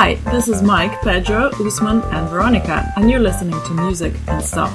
Hi, 0.00 0.14
this 0.30 0.46
is 0.46 0.62
Mike, 0.62 0.92
Pedro, 1.00 1.50
Usman, 1.58 2.02
and 2.02 2.28
Veronica, 2.28 2.88
and 2.94 3.10
you're 3.10 3.18
listening 3.18 3.60
to 3.64 3.74
Music 3.74 4.14
and 4.28 4.40
Stuff. 4.40 4.72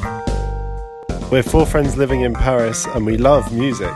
We're 1.31 1.42
four 1.42 1.65
friends 1.65 1.96
living 1.96 2.23
in 2.23 2.34
Paris 2.34 2.86
and 2.88 3.05
we 3.05 3.15
love 3.15 3.54
music. 3.54 3.94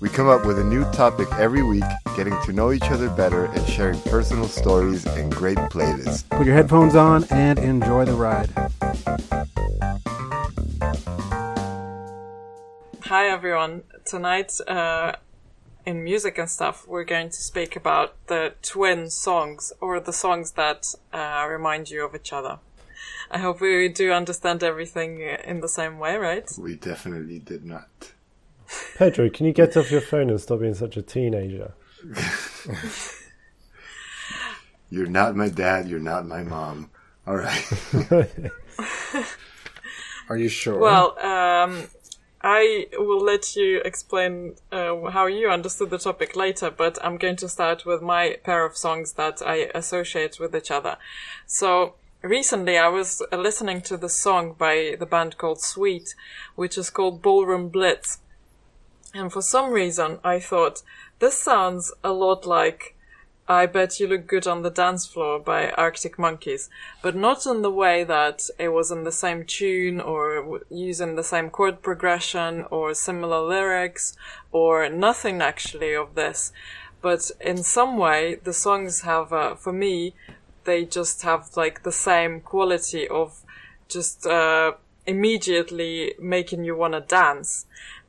We 0.00 0.08
come 0.10 0.28
up 0.28 0.46
with 0.46 0.60
a 0.60 0.64
new 0.64 0.84
topic 0.92 1.26
every 1.40 1.64
week, 1.64 1.82
getting 2.16 2.40
to 2.44 2.52
know 2.52 2.70
each 2.70 2.88
other 2.88 3.10
better 3.10 3.46
and 3.46 3.66
sharing 3.66 4.00
personal 4.02 4.46
stories 4.46 5.04
and 5.06 5.34
great 5.34 5.58
playlists. 5.58 6.28
Put 6.30 6.46
your 6.46 6.54
headphones 6.54 6.94
on 6.94 7.24
and 7.30 7.58
enjoy 7.58 8.04
the 8.04 8.14
ride. 8.14 8.50
Hi 13.02 13.26
everyone. 13.26 13.82
Tonight, 14.04 14.52
uh, 14.68 15.14
in 15.86 16.04
music 16.04 16.38
and 16.38 16.48
stuff, 16.48 16.86
we're 16.86 17.04
going 17.04 17.30
to 17.30 17.42
speak 17.42 17.76
about 17.76 18.14
the 18.26 18.54
twin 18.62 19.10
songs 19.10 19.72
or 19.80 20.00
the 20.00 20.12
songs 20.12 20.52
that 20.52 20.94
uh, 21.12 21.46
remind 21.48 21.90
you 21.90 22.04
of 22.04 22.14
each 22.14 22.32
other. 22.32 22.58
I 23.30 23.38
hope 23.38 23.60
we 23.60 23.88
do 23.88 24.12
understand 24.12 24.62
everything 24.62 25.20
in 25.20 25.60
the 25.60 25.68
same 25.68 25.98
way, 25.98 26.16
right? 26.16 26.50
We 26.58 26.74
definitely 26.76 27.38
did 27.38 27.64
not. 27.64 28.12
Pedro, 28.96 29.30
can 29.30 29.46
you 29.46 29.52
get 29.52 29.76
off 29.76 29.90
your 29.90 30.00
phone 30.00 30.30
and 30.30 30.40
stop 30.40 30.60
being 30.60 30.74
such 30.74 30.96
a 30.96 31.02
teenager? 31.02 31.72
You're 34.90 35.06
not 35.06 35.36
my 35.36 35.48
dad, 35.48 35.88
you're 35.88 36.00
not 36.00 36.26
my 36.26 36.42
mom. 36.42 36.90
All 37.26 37.36
right. 37.36 37.64
Are 40.28 40.36
you 40.36 40.48
sure? 40.48 40.78
Well, 40.78 41.18
um, 41.20 41.84
I 42.42 42.86
will 42.94 43.22
let 43.22 43.54
you 43.54 43.82
explain 43.84 44.54
uh, 44.72 45.10
how 45.10 45.26
you 45.26 45.50
understood 45.50 45.90
the 45.90 45.98
topic 45.98 46.34
later, 46.36 46.70
but 46.70 46.98
I'm 47.04 47.18
going 47.18 47.36
to 47.36 47.48
start 47.48 47.84
with 47.84 48.00
my 48.00 48.38
pair 48.44 48.64
of 48.64 48.76
songs 48.76 49.12
that 49.14 49.42
I 49.44 49.70
associate 49.74 50.40
with 50.40 50.56
each 50.56 50.70
other. 50.70 50.96
So, 51.46 51.94
recently 52.22 52.78
I 52.78 52.88
was 52.88 53.22
listening 53.30 53.82
to 53.82 53.98
the 53.98 54.08
song 54.08 54.54
by 54.58 54.96
the 54.98 55.06
band 55.06 55.36
called 55.36 55.60
Sweet, 55.60 56.14
which 56.54 56.78
is 56.78 56.88
called 56.88 57.20
Ballroom 57.20 57.68
Blitz. 57.68 58.20
And 59.12 59.30
for 59.30 59.42
some 59.42 59.70
reason 59.72 60.18
I 60.24 60.40
thought, 60.40 60.82
this 61.18 61.38
sounds 61.38 61.92
a 62.02 62.12
lot 62.12 62.46
like 62.46 62.96
I 63.50 63.66
Bet 63.66 63.98
You 63.98 64.06
Look 64.06 64.28
Good 64.28 64.46
on 64.46 64.62
the 64.62 64.70
Dance 64.70 65.06
Floor 65.06 65.40
by 65.40 65.70
Arctic 65.70 66.20
Monkeys, 66.20 66.70
but 67.02 67.16
not 67.16 67.46
in 67.46 67.62
the 67.62 67.70
way 67.70 68.04
that 68.04 68.48
it 68.60 68.68
was 68.68 68.92
in 68.92 69.02
the 69.02 69.10
same 69.10 69.44
tune 69.44 70.00
or 70.00 70.60
using 70.70 71.16
the 71.16 71.24
same 71.24 71.50
chord 71.50 71.82
progression 71.82 72.64
or 72.70 72.94
similar 72.94 73.40
lyrics 73.40 74.16
or 74.52 74.88
nothing 74.88 75.42
actually 75.42 75.94
of 75.94 76.14
this. 76.14 76.52
But 77.02 77.32
in 77.40 77.64
some 77.64 77.96
way, 77.98 78.36
the 78.36 78.52
songs 78.52 79.00
have, 79.00 79.32
uh, 79.32 79.56
for 79.56 79.72
me, 79.72 80.14
they 80.62 80.84
just 80.84 81.22
have 81.22 81.56
like 81.56 81.82
the 81.82 81.90
same 81.90 82.42
quality 82.42 83.08
of 83.08 83.42
just 83.88 84.26
uh, 84.26 84.74
immediately 85.06 86.14
making 86.20 86.62
you 86.62 86.76
want 86.76 86.92
to 86.92 87.00
dance. 87.00 87.66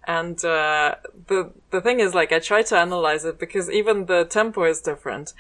And 0.08 0.46
uh, 0.46 0.98
the 1.32 1.52
the 1.72 1.82
thing 1.82 2.00
is, 2.00 2.14
like, 2.14 2.32
I 2.32 2.40
try 2.40 2.62
to 2.64 2.78
analyze 2.78 3.24
it 3.26 3.40
because 3.40 3.70
even 3.70 4.06
the 4.06 4.26
tempo 4.26 4.64
is 4.66 4.82
different. 4.82 5.34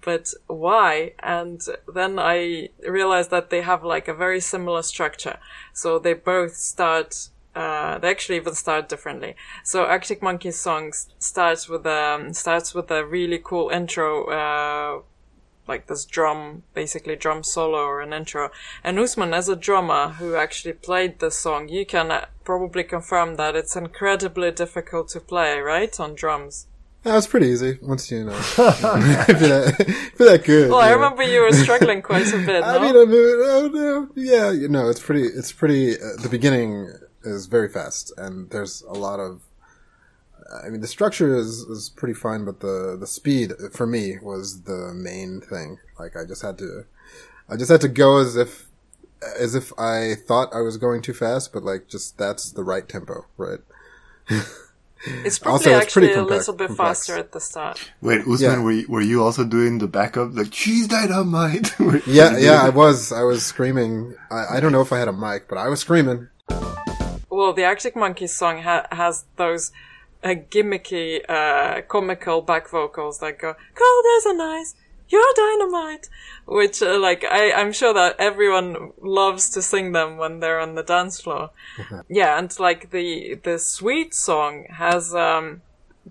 But 0.00 0.32
why? 0.46 1.12
And 1.18 1.60
then 1.92 2.18
I 2.18 2.68
realized 2.86 3.30
that 3.30 3.50
they 3.50 3.62
have 3.62 3.82
like 3.82 4.06
a 4.08 4.14
very 4.14 4.40
similar 4.40 4.82
structure. 4.82 5.38
So 5.72 5.98
they 5.98 6.14
both 6.14 6.54
start. 6.54 7.30
Uh, 7.54 7.98
they 7.98 8.10
actually 8.10 8.36
even 8.36 8.54
start 8.54 8.88
differently. 8.88 9.34
So 9.64 9.84
Arctic 9.84 10.22
Monkeys 10.22 10.58
song 10.60 10.92
starts 11.18 11.68
with 11.68 11.84
um 11.86 12.32
starts 12.32 12.74
with 12.74 12.90
a 12.90 13.04
really 13.04 13.40
cool 13.42 13.70
intro. 13.70 14.10
Uh, 14.40 15.02
like 15.68 15.86
this 15.86 16.04
drum, 16.04 16.62
basically 16.74 17.14
drum 17.14 17.44
solo 17.44 17.78
or 17.78 18.00
an 18.00 18.12
intro. 18.12 18.50
And 18.82 18.98
Usman, 18.98 19.34
as 19.34 19.48
a 19.48 19.56
drummer 19.56 20.08
who 20.18 20.34
actually 20.34 20.72
played 20.72 21.18
this 21.18 21.38
song, 21.38 21.68
you 21.68 21.84
can 21.84 22.10
uh, 22.10 22.26
probably 22.44 22.84
confirm 22.84 23.36
that 23.36 23.54
it's 23.54 23.76
incredibly 23.76 24.50
difficult 24.50 25.08
to 25.10 25.20
play, 25.20 25.58
right, 25.58 25.98
on 26.00 26.14
drums. 26.14 26.66
Yeah, 27.04 27.16
it's 27.16 27.28
pretty 27.28 27.46
easy 27.46 27.78
once 27.80 28.10
you 28.10 28.24
know 28.24 28.36
if, 28.38 28.58
you're 28.58 28.68
that, 28.68 29.76
if 29.78 30.18
you're 30.18 30.30
that 30.30 30.44
good. 30.44 30.70
Well, 30.70 30.80
I 30.80 30.90
remember 30.90 31.22
you 31.22 31.40
were 31.42 31.52
struggling 31.52 32.02
quite 32.02 32.26
a 32.32 32.38
bit. 32.38 32.64
I 32.64 32.74
no? 32.74 32.80
mean, 32.80 32.96
I 32.96 33.04
mean, 33.04 33.14
oh, 33.14 33.70
no, 33.72 34.08
yeah, 34.16 34.50
you 34.50 34.68
know, 34.68 34.88
it's 34.88 35.00
pretty. 35.00 35.22
It's 35.24 35.52
pretty. 35.52 35.94
Uh, 35.94 36.20
the 36.20 36.28
beginning 36.28 36.92
is 37.22 37.46
very 37.46 37.68
fast, 37.68 38.12
and 38.18 38.50
there's 38.50 38.82
a 38.82 38.94
lot 38.94 39.20
of. 39.20 39.42
I 40.64 40.68
mean, 40.70 40.80
the 40.80 40.86
structure 40.88 41.36
is 41.36 41.58
is 41.60 41.90
pretty 41.90 42.14
fine, 42.14 42.44
but 42.44 42.60
the 42.60 42.96
the 42.98 43.06
speed 43.06 43.52
for 43.72 43.86
me 43.86 44.18
was 44.22 44.62
the 44.62 44.92
main 44.94 45.40
thing. 45.40 45.78
Like, 45.98 46.16
I 46.16 46.24
just 46.24 46.42
had 46.42 46.56
to, 46.58 46.84
I 47.48 47.56
just 47.56 47.70
had 47.70 47.80
to 47.82 47.88
go 47.88 48.18
as 48.18 48.36
if 48.36 48.66
as 49.38 49.54
if 49.54 49.72
I 49.78 50.14
thought 50.26 50.54
I 50.54 50.60
was 50.60 50.76
going 50.76 51.02
too 51.02 51.12
fast, 51.12 51.52
but 51.52 51.62
like 51.64 51.88
just 51.88 52.16
that's 52.18 52.50
the 52.52 52.64
right 52.64 52.88
tempo, 52.88 53.26
right? 53.36 53.60
It's 55.24 55.38
probably 55.38 55.58
Also, 55.58 55.70
it's 55.70 55.84
actually 55.84 56.08
pretty 56.08 56.12
a 56.14 56.16
compact- 56.22 56.38
little 56.40 56.54
bit 56.54 56.66
complex. 56.68 56.98
faster 57.06 57.16
at 57.18 57.30
the 57.30 57.38
start. 57.40 57.92
Wait, 58.02 58.22
Usman, 58.22 58.38
Yeah. 58.40 58.60
were, 58.62 58.72
you, 58.72 58.86
were 58.88 59.00
you 59.00 59.22
also 59.22 59.44
doing 59.44 59.78
the 59.78 59.86
backup? 59.86 60.34
Like, 60.34 60.50
cheese 60.50 60.88
dynamite? 60.88 61.78
Were- 61.80 62.02
Yeah, 62.04 62.36
yeah, 62.36 62.62
I 62.64 62.70
was. 62.70 63.12
I 63.12 63.22
was 63.22 63.46
screaming. 63.46 64.16
I, 64.28 64.56
I 64.56 64.60
don't 64.60 64.72
know 64.72 64.80
if 64.80 64.92
I 64.92 64.98
had 64.98 65.06
a 65.06 65.12
mic, 65.12 65.46
but 65.48 65.56
I 65.56 65.68
was 65.68 65.78
screaming. 65.78 66.26
Well, 67.30 67.52
the 67.52 67.64
Arctic 67.64 67.94
Monkeys 67.94 68.36
song 68.36 68.62
ha- 68.62 68.88
has 68.90 69.24
those 69.36 69.70
uh, 70.22 70.34
gimmicky, 70.50 71.20
uh, 71.28 71.82
comical 71.82 72.42
back 72.42 72.68
vocals 72.68 73.18
that 73.20 73.38
go, 73.38 73.54
cold 73.74 74.04
as 74.18 74.26
an 74.26 74.40
ice, 74.40 74.74
you're 75.08 75.34
dynamite, 75.36 76.08
which, 76.46 76.82
uh, 76.82 76.98
like, 76.98 77.24
I, 77.24 77.52
I'm 77.52 77.72
sure 77.72 77.94
that 77.94 78.16
everyone 78.18 78.92
loves 79.00 79.48
to 79.50 79.62
sing 79.62 79.92
them 79.92 80.18
when 80.18 80.40
they're 80.40 80.60
on 80.60 80.74
the 80.74 80.82
dance 80.82 81.20
floor. 81.20 81.50
yeah, 82.08 82.38
and 82.38 82.58
like 82.58 82.90
the, 82.90 83.38
the 83.42 83.58
sweet 83.58 84.14
song 84.14 84.66
has, 84.70 85.14
um, 85.14 85.62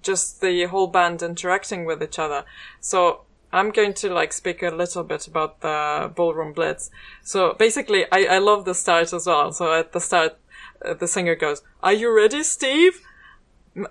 just 0.01 0.41
the 0.41 0.65
whole 0.65 0.87
band 0.87 1.21
interacting 1.21 1.85
with 1.85 2.01
each 2.01 2.19
other. 2.19 2.45
So, 2.79 3.21
I'm 3.51 3.71
going 3.71 3.93
to 3.95 4.13
like 4.13 4.33
speak 4.33 4.61
a 4.61 4.69
little 4.69 5.03
bit 5.03 5.25
about 5.27 5.61
the 5.61 6.11
ballroom 6.13 6.53
blitz. 6.53 6.89
So 7.23 7.53
basically, 7.53 8.05
I, 8.11 8.25
I 8.25 8.37
love 8.39 8.65
the 8.65 8.73
start 8.73 9.13
as 9.13 9.25
well. 9.25 9.51
So 9.53 9.73
at 9.73 9.93
the 9.93 10.01
start, 10.01 10.37
uh, 10.85 10.93
the 10.93 11.07
singer 11.07 11.35
goes, 11.35 11.61
"Are 11.81 11.93
you 11.93 12.13
ready, 12.13 12.43
Steve?" 12.43 13.01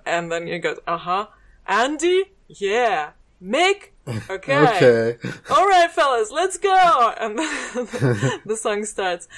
And 0.05 0.31
then 0.31 0.47
he 0.47 0.59
goes, 0.59 0.79
"Uh 0.87 0.99
huh." 0.99 1.27
Andy, 1.67 2.25
yeah. 2.49 3.11
Mick, 3.43 3.91
okay. 4.31 4.57
Okay. 4.57 5.19
All 5.51 5.67
right, 5.67 5.91
fellas, 5.91 6.31
let's 6.31 6.57
go. 6.57 7.15
And 7.21 7.39
the, 7.39 8.41
the 8.47 8.57
song 8.57 8.87
starts. 8.87 9.29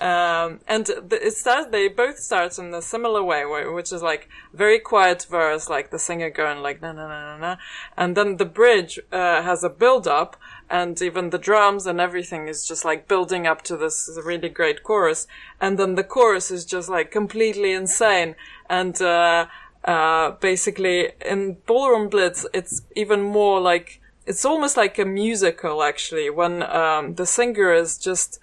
Um, 0.00 0.60
and 0.68 0.86
the, 0.86 1.18
it 1.20 1.32
starts, 1.32 1.70
they 1.72 1.88
both 1.88 2.20
start 2.20 2.56
in 2.58 2.72
a 2.72 2.80
similar 2.80 3.22
way, 3.22 3.44
which 3.44 3.92
is 3.92 4.00
like 4.00 4.28
very 4.54 4.78
quiet 4.78 5.26
verse, 5.28 5.68
like 5.68 5.90
the 5.90 5.98
singer 5.98 6.30
going 6.30 6.62
like 6.62 6.80
na 6.80 6.92
na 6.92 7.08
na 7.08 7.36
na 7.36 7.38
na. 7.38 7.56
And 7.96 8.16
then 8.16 8.36
the 8.36 8.44
bridge, 8.44 9.00
uh, 9.10 9.42
has 9.42 9.64
a 9.64 9.70
build 9.70 10.06
up 10.06 10.36
and 10.70 11.00
even 11.02 11.30
the 11.30 11.38
drums 11.38 11.86
and 11.86 12.00
everything 12.00 12.46
is 12.46 12.64
just 12.64 12.84
like 12.84 13.08
building 13.08 13.48
up 13.48 13.62
to 13.62 13.76
this 13.76 14.08
really 14.24 14.50
great 14.50 14.84
chorus. 14.84 15.26
And 15.60 15.78
then 15.78 15.96
the 15.96 16.04
chorus 16.04 16.52
is 16.52 16.64
just 16.64 16.88
like 16.88 17.10
completely 17.10 17.72
insane. 17.72 18.36
And, 18.70 19.00
uh, 19.02 19.46
uh, 19.84 20.32
basically 20.32 21.12
in 21.24 21.56
Ballroom 21.66 22.08
Blitz, 22.08 22.46
it's 22.52 22.82
even 22.96 23.22
more 23.22 23.60
like, 23.60 24.00
it's 24.26 24.44
almost 24.44 24.76
like 24.76 24.98
a 24.98 25.04
musical 25.04 25.82
actually 25.82 26.30
when, 26.30 26.62
um, 26.62 27.14
the 27.14 27.26
singer 27.26 27.72
is 27.72 27.98
just, 27.98 28.40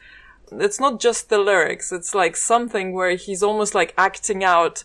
it's 0.51 0.79
not 0.79 0.99
just 0.99 1.29
the 1.29 1.37
lyrics. 1.37 1.91
It's 1.91 2.15
like 2.15 2.35
something 2.35 2.93
where 2.93 3.15
he's 3.15 3.43
almost 3.43 3.75
like 3.75 3.93
acting 3.97 4.43
out 4.43 4.83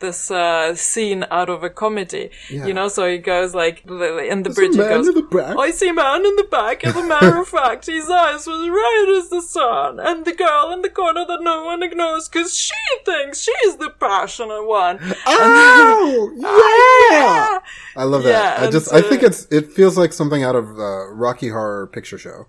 this 0.00 0.32
uh, 0.32 0.74
scene 0.74 1.24
out 1.30 1.48
of 1.48 1.62
a 1.62 1.70
comedy. 1.70 2.30
You 2.48 2.74
know, 2.74 2.88
so 2.88 3.08
he 3.08 3.18
goes 3.18 3.54
like 3.54 3.84
in 3.86 4.42
the 4.42 4.50
There's 4.50 4.56
bridge. 4.56 4.72
He 4.72 4.78
man 4.78 4.88
goes, 4.88 5.08
in 5.08 5.14
the 5.14 5.22
back." 5.22 5.56
"I 5.56 5.70
see 5.70 5.88
a 5.88 5.94
man 5.94 6.26
in 6.26 6.36
the 6.36 6.44
back. 6.50 6.84
As 6.84 6.96
a 6.96 7.04
matter 7.04 7.40
of 7.40 7.48
fact, 7.48 7.86
his 7.86 8.10
eyes 8.10 8.46
was 8.46 8.68
right 8.68 9.14
as 9.18 9.30
the 9.30 9.40
sun, 9.40 10.00
and 10.00 10.24
the 10.24 10.32
girl 10.32 10.72
in 10.72 10.82
the 10.82 10.90
corner 10.90 11.24
that 11.24 11.42
no 11.42 11.64
one 11.64 11.82
ignores 11.82 12.28
because 12.28 12.56
she 12.56 12.74
thinks 13.04 13.40
she's 13.40 13.76
the 13.76 13.90
passionate 13.90 14.66
one." 14.66 14.98
Oh, 15.26 16.32
yeah! 16.36 17.60
I 17.96 18.04
love 18.04 18.24
that. 18.24 18.60
Yeah, 18.60 18.66
I 18.66 18.70
just, 18.70 18.92
I 18.92 19.02
think 19.02 19.22
it's, 19.22 19.46
it 19.52 19.72
feels 19.72 19.96
like 19.96 20.12
something 20.12 20.42
out 20.42 20.56
of 20.56 20.78
uh, 20.78 21.08
Rocky 21.10 21.48
Horror 21.48 21.86
Picture 21.86 22.18
Show. 22.18 22.48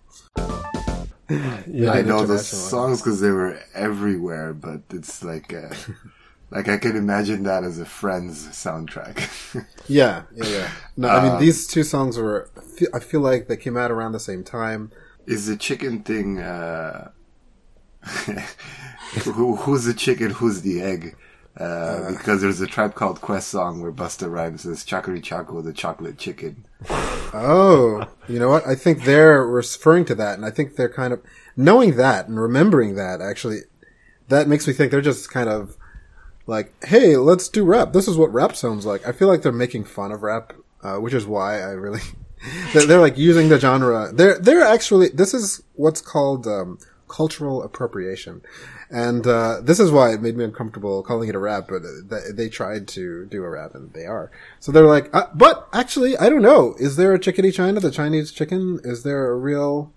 Yeah, 1.68 1.92
I 1.92 2.02
know 2.02 2.26
the 2.26 2.38
songs 2.70 3.02
because 3.02 3.22
they 3.22 3.32
were 3.32 3.60
everywhere, 3.74 4.54
but 4.54 4.82
it's 4.92 5.24
like, 5.24 5.54
uh, 5.54 5.74
like 6.52 6.68
I 6.68 6.78
can 6.78 6.96
imagine 6.96 7.44
that 7.44 7.64
as 7.64 7.80
a 7.80 7.86
Friends 7.86 8.48
soundtrack. 8.50 9.18
Yeah, 9.88 10.24
yeah, 10.34 10.46
yeah. 10.46 10.72
No, 10.98 11.10
I 11.10 11.24
mean 11.24 11.40
these 11.40 11.68
two 11.68 11.84
songs 11.84 12.18
were. 12.18 12.50
I 12.58 12.62
feel- 12.62 12.90
I 12.94 13.00
feel 13.00 13.20
like 13.22 13.48
they 13.48 13.58
came 13.58 13.78
out 13.78 13.92
around 13.92 14.12
the 14.14 14.20
same 14.20 14.44
time. 14.44 14.92
Is 15.26 15.48
the 15.48 15.56
chicken 15.58 16.04
thing? 16.04 16.40
Uh, 16.40 17.12
who, 19.24 19.56
who's 19.56 19.86
the 19.86 19.94
chicken? 19.94 20.32
Who's 20.32 20.62
the 20.62 20.82
egg? 20.82 21.16
Uh, 21.58 22.10
because 22.12 22.42
there's 22.42 22.62
a 22.62 22.68
Tribe 22.68 22.96
Called 22.96 23.22
Quest 23.22 23.50
song 23.50 23.80
where 23.80 23.92
Busta 23.92 24.32
Rhymes 24.32 24.64
says 24.64 24.84
"Chocolate 24.84 25.24
Choco, 25.24 25.62
the 25.62 25.72
chocolate 25.72 26.18
chicken." 26.18 26.66
Oh, 26.90 28.08
you 28.28 28.40
know 28.40 28.50
what? 28.50 28.66
I 28.66 28.74
think 28.74 29.04
they're 29.04 29.46
referring 29.46 30.06
to 30.06 30.16
that, 30.16 30.36
and 30.36 30.46
I 30.46 30.50
think 30.50 30.76
they're 30.76 30.90
kind 30.90 31.14
of 31.14 31.22
knowing 31.56 31.96
that 31.98 32.28
and 32.28 32.40
remembering 32.40 32.96
that. 32.96 33.22
Actually, 33.22 33.60
that 34.30 34.48
makes 34.48 34.68
me 34.68 34.74
think 34.74 34.90
they're 34.90 35.02
just 35.02 35.30
kind 35.30 35.48
of 35.48 35.78
like, 36.48 36.74
"Hey, 36.86 37.18
let's 37.18 37.48
do 37.48 37.64
rap. 37.64 37.94
This 37.94 38.08
is 38.08 38.18
what 38.18 38.34
rap 38.34 38.56
sounds 38.56 38.86
like." 38.86 39.08
I 39.08 39.12
feel 39.12 39.28
like 39.28 39.44
they're 39.44 39.52
making 39.52 39.84
fun 39.84 40.12
of 40.12 40.24
rap, 40.24 40.54
uh, 40.82 40.96
which 40.96 41.14
is 41.14 41.28
why 41.28 41.62
I 41.62 41.72
really 41.72 42.02
they're, 42.74 42.88
they're 42.88 43.00
like 43.00 43.18
using 43.18 43.50
the 43.50 43.60
genre. 43.60 44.12
They're 44.12 44.40
they're 44.40 44.64
actually 44.64 45.10
this 45.10 45.36
is 45.36 45.62
what's 45.76 46.02
called 46.02 46.48
um, 46.48 46.80
cultural 47.14 47.62
appropriation, 47.62 48.42
and 48.90 49.28
uh, 49.28 49.62
this 49.62 49.80
is 49.80 49.92
why 49.92 50.12
it 50.12 50.22
made 50.22 50.36
me 50.36 50.44
uncomfortable 50.44 51.04
calling 51.04 51.30
it 51.30 51.36
a 51.36 51.40
rap. 51.40 51.70
But 51.70 51.84
they, 52.36 52.50
tried 52.50 52.88
to 52.90 53.26
do 53.28 53.44
a 53.44 53.50
rap, 53.50 53.76
and 53.76 53.94
they 53.94 54.06
are. 54.06 54.32
So 54.60 54.72
they're 54.72 54.88
like, 54.88 55.14
uh, 55.14 55.28
but 55.36 55.68
actually, 55.74 56.18
I 56.18 56.30
don't 56.30 56.42
know. 56.42 56.76
Is 56.80 56.96
there 56.96 57.14
a 57.14 57.20
chickadee 57.20 57.52
China, 57.52 57.80
the 57.80 57.92
Chinese 57.92 58.32
chicken? 58.32 58.80
Is 58.84 59.04
there 59.04 59.32
a 59.32 59.38
real? 59.38 59.94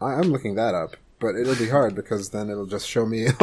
I, 0.00 0.12
I'm 0.14 0.30
looking 0.30 0.54
that 0.54 0.74
up, 0.74 0.96
but 1.18 1.34
it'll 1.34 1.56
be 1.56 1.70
hard 1.70 1.96
because 1.96 2.30
then 2.30 2.48
it'll 2.48 2.66
just 2.66 2.88
show 2.88 3.04
me 3.04 3.26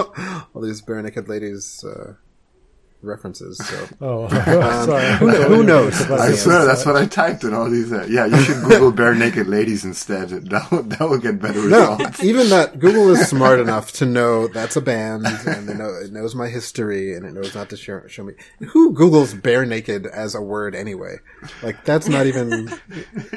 all 0.54 0.62
these 0.62 0.82
bare 0.82 1.02
naked 1.02 1.28
ladies. 1.28 1.84
Uh, 1.84 2.14
references 3.04 3.58
so 3.60 3.88
Oh, 4.02 4.24
um, 4.26 4.30
sorry. 4.86 5.14
who, 5.18 5.30
who 5.30 5.64
knows 5.64 6.02
I 6.10 6.32
swear 6.34 6.66
that's 6.66 6.86
what 6.86 6.96
I 6.96 7.06
typed 7.06 7.44
in 7.44 7.54
all 7.54 7.70
these. 7.70 7.92
Uh, 7.94 8.06
yeah, 8.10 8.26
you 8.26 8.38
should 8.42 8.64
Google 8.64 8.92
bare 8.92 9.14
naked 9.14 9.48
ladies 9.48 9.86
instead. 9.86 10.30
That 10.50 10.70
will, 10.72 10.84
that 10.84 11.02
will 11.02 11.20
get 11.20 11.40
better 11.40 11.68
No, 11.70 11.96
results. 11.96 12.24
even 12.24 12.50
that 12.50 12.80
Google 12.80 13.10
is 13.12 13.28
smart 13.28 13.60
enough 13.66 13.92
to 13.94 14.06
know 14.06 14.48
that's 14.48 14.76
a 14.76 14.82
band, 14.82 15.26
and 15.46 15.70
they 15.70 15.74
know 15.76 15.90
it 16.04 16.12
knows 16.12 16.34
my 16.36 16.48
history, 16.50 17.16
and 17.16 17.26
it 17.26 17.34
knows 17.34 17.54
not 17.54 17.70
to 17.70 17.78
show, 17.78 18.02
show 18.08 18.24
me. 18.24 18.34
Who 18.70 18.92
Google's 18.94 19.34
bare 19.34 19.66
naked 19.66 20.06
as 20.08 20.34
a 20.36 20.42
word 20.42 20.74
anyway? 20.76 21.18
Like 21.62 21.86
that's 21.86 22.08
not 22.10 22.26
even. 22.26 22.68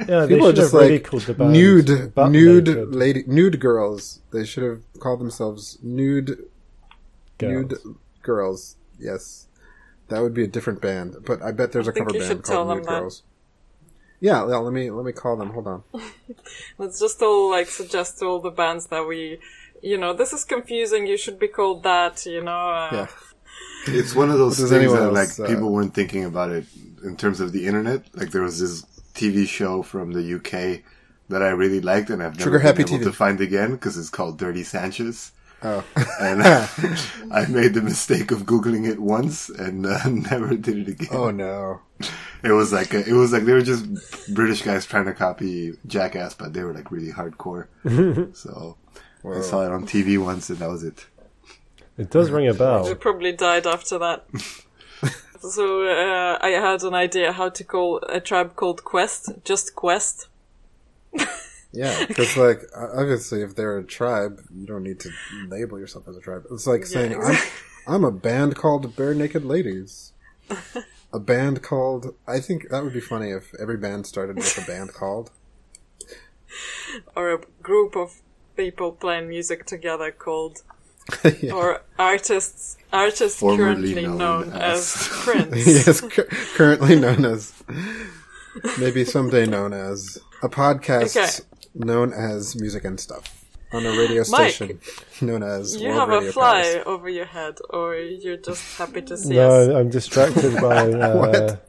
Yeah, 0.08 0.26
they 0.26 0.28
People 0.28 0.46
are 0.46 0.48
should 0.50 0.56
just 0.56 0.72
have 0.72 0.82
like 0.82 1.04
called 1.04 1.22
the 1.22 1.44
nude, 1.44 2.12
nude 2.16 2.66
Naked 2.66 2.94
lady, 2.94 3.24
nude 3.26 3.60
girls. 3.60 4.20
They 4.32 4.44
should 4.44 4.62
have 4.64 4.80
called 5.00 5.20
themselves 5.20 5.78
nude, 5.82 6.46
nude 7.40 7.68
Girls. 7.68 7.86
girls. 8.22 8.76
Yes, 8.98 9.46
that 10.10 10.20
would 10.22 10.34
be 10.34 10.44
a 10.44 10.46
different 10.46 10.80
band. 10.80 11.16
But 11.24 11.42
I 11.42 11.52
bet 11.52 11.72
there's 11.72 11.88
a 11.88 11.92
cover 11.92 12.12
band 12.12 12.42
called 12.44 12.68
them 12.68 12.78
Nude 12.78 12.86
that. 12.86 13.00
Girls. 13.00 13.22
Yeah, 14.20 14.46
yeah, 14.48 14.56
let 14.56 14.72
me 14.72 14.90
let 14.90 15.04
me 15.04 15.12
call 15.12 15.36
them. 15.36 15.50
Hold 15.50 15.66
on. 15.66 15.82
Let's 16.78 17.00
just 17.00 17.22
all 17.22 17.50
like 17.50 17.68
suggest 17.68 18.18
to 18.18 18.26
all 18.26 18.40
the 18.40 18.50
bands 18.50 18.86
that 18.88 19.06
we, 19.08 19.38
you 19.82 19.96
know, 19.96 20.12
this 20.12 20.32
is 20.34 20.44
confusing. 20.44 21.06
You 21.06 21.16
should 21.16 21.38
be 21.38 21.48
called 21.48 21.82
that. 21.84 22.26
You 22.26 22.42
know. 22.44 22.70
Uh, 22.70 22.88
Yeah. 22.92 23.06
It's 23.86 24.14
one 24.14 24.30
of 24.30 24.36
those 24.36 24.58
things 24.58 24.72
anyone 24.72 25.00
that 25.00 25.12
like 25.12 25.28
else, 25.28 25.40
uh, 25.40 25.46
people 25.46 25.72
weren't 25.72 25.94
thinking 25.94 26.26
about 26.26 26.50
it 26.50 26.66
in 27.02 27.16
terms 27.16 27.40
of 27.40 27.52
the 27.52 27.66
internet. 27.66 28.04
Like 28.14 28.30
there 28.30 28.42
was 28.42 28.60
this 28.60 28.82
TV 29.14 29.48
show 29.48 29.82
from 29.82 30.12
the 30.12 30.34
UK 30.34 30.82
that 31.30 31.42
I 31.42 31.48
really 31.48 31.80
liked, 31.80 32.10
and 32.10 32.22
I've 32.22 32.32
never 32.32 32.42
Sugar 32.42 32.58
been 32.58 32.66
Happy 32.66 32.82
able 32.82 32.98
TV. 32.98 33.04
to 33.04 33.12
find 33.12 33.40
again 33.40 33.72
because 33.72 33.96
it's 33.96 34.10
called 34.10 34.38
Dirty 34.38 34.64
Sanchez. 34.64 35.32
Oh, 35.62 35.84
And 36.20 36.42
I 36.42 37.46
made 37.48 37.74
the 37.74 37.82
mistake 37.82 38.30
of 38.30 38.44
googling 38.44 38.88
it 38.88 38.98
once 38.98 39.48
and 39.50 39.84
uh, 39.86 40.08
never 40.08 40.56
did 40.56 40.78
it 40.78 40.88
again. 40.88 41.08
oh 41.12 41.30
no. 41.30 41.80
It 42.42 42.52
was 42.52 42.72
like 42.72 42.94
a, 42.94 43.06
it 43.06 43.12
was 43.12 43.32
like 43.32 43.44
they 43.44 43.52
were 43.52 43.60
just 43.60 43.84
British 44.34 44.62
guys 44.62 44.86
trying 44.86 45.04
to 45.04 45.12
copy 45.12 45.74
Jackass, 45.86 46.32
but 46.34 46.54
they 46.54 46.62
were 46.64 46.72
like 46.72 46.90
really 46.90 47.12
hardcore. 47.12 47.66
so 48.34 48.76
I 49.22 49.42
saw 49.42 49.66
it 49.66 49.70
on 49.72 49.86
TV 49.86 50.16
once, 50.22 50.48
and 50.48 50.58
that 50.60 50.70
was 50.70 50.82
it. 50.82 51.06
It 51.98 52.08
does 52.08 52.30
ring 52.30 52.48
a 52.48 52.52
You 52.52 52.58
bell. 52.58 52.94
probably 52.94 53.32
died 53.32 53.66
after 53.66 53.98
that. 53.98 54.24
so 55.40 55.82
uh, 55.86 56.38
I 56.40 56.48
had 56.50 56.82
an 56.84 56.94
idea 56.94 57.32
how 57.32 57.50
to 57.50 57.62
call 57.64 58.00
a 58.08 58.20
tribe 58.20 58.56
called 58.56 58.82
Quest, 58.84 59.32
just 59.44 59.74
Quest. 59.74 60.28
Yeah, 61.72 62.04
because 62.08 62.36
like 62.36 62.62
obviously, 62.76 63.42
if 63.42 63.54
they're 63.54 63.78
a 63.78 63.84
tribe, 63.84 64.40
you 64.54 64.66
don't 64.66 64.82
need 64.82 65.00
to 65.00 65.10
label 65.48 65.78
yourself 65.78 66.08
as 66.08 66.16
a 66.16 66.20
tribe. 66.20 66.44
It's 66.50 66.66
like 66.66 66.84
saying 66.86 67.14
I'm 67.20 67.36
I'm 67.86 68.04
a 68.04 68.10
band 68.12 68.56
called 68.56 68.94
Bare 68.96 69.14
Naked 69.14 69.44
Ladies. 69.44 70.12
A 71.12 71.18
band 71.18 71.60
called 71.62 72.14
I 72.28 72.38
think 72.38 72.68
that 72.70 72.84
would 72.84 72.92
be 72.92 73.00
funny 73.00 73.30
if 73.30 73.52
every 73.60 73.76
band 73.76 74.06
started 74.06 74.36
with 74.36 74.56
a 74.62 74.64
band 74.64 74.94
called. 74.94 75.32
or 77.16 77.32
a 77.32 77.40
group 77.62 77.96
of 77.96 78.20
people 78.56 78.92
playing 78.92 79.28
music 79.28 79.66
together 79.66 80.12
called 80.12 80.62
Yeah. 81.40 81.52
or 81.52 81.82
artists 81.98 82.76
artists 82.92 83.40
Formerly 83.40 83.94
currently 83.94 84.02
known 84.06 84.18
known, 84.18 84.52
as- 84.52 84.94
as, 84.94 85.08
Prince. 85.24 85.66
yes, 85.66 86.00
cu- 86.00 86.28
currently 86.54 86.94
known 86.96 87.24
as 87.24 87.52
maybe 88.78 89.04
someday 89.04 89.46
known 89.46 89.72
as 89.72 90.18
a 90.42 90.48
podcast 90.48 91.16
Okay. 91.16 91.44
Known 91.74 92.12
as 92.12 92.56
Music 92.56 92.84
and 92.84 92.98
Stuff 92.98 93.44
on 93.72 93.86
a 93.86 93.90
radio 93.90 94.24
Mike, 94.30 94.52
station 94.52 94.80
known 95.20 95.42
as 95.42 95.76
You 95.76 95.88
World 95.88 96.00
have 96.00 96.08
Radio 96.08 96.28
a 96.28 96.32
fly 96.32 96.62
Paris. 96.62 96.82
over 96.86 97.08
your 97.08 97.24
head, 97.26 97.58
or 97.70 97.94
you're 97.94 98.36
just 98.36 98.76
happy 98.78 99.02
to 99.02 99.16
see 99.16 99.38
us. 99.38 99.68
No, 99.68 99.76
I'm 99.78 99.90
distracted 99.90 100.54
by 100.60 100.90
uh, 100.92 101.16
What? 101.16 101.66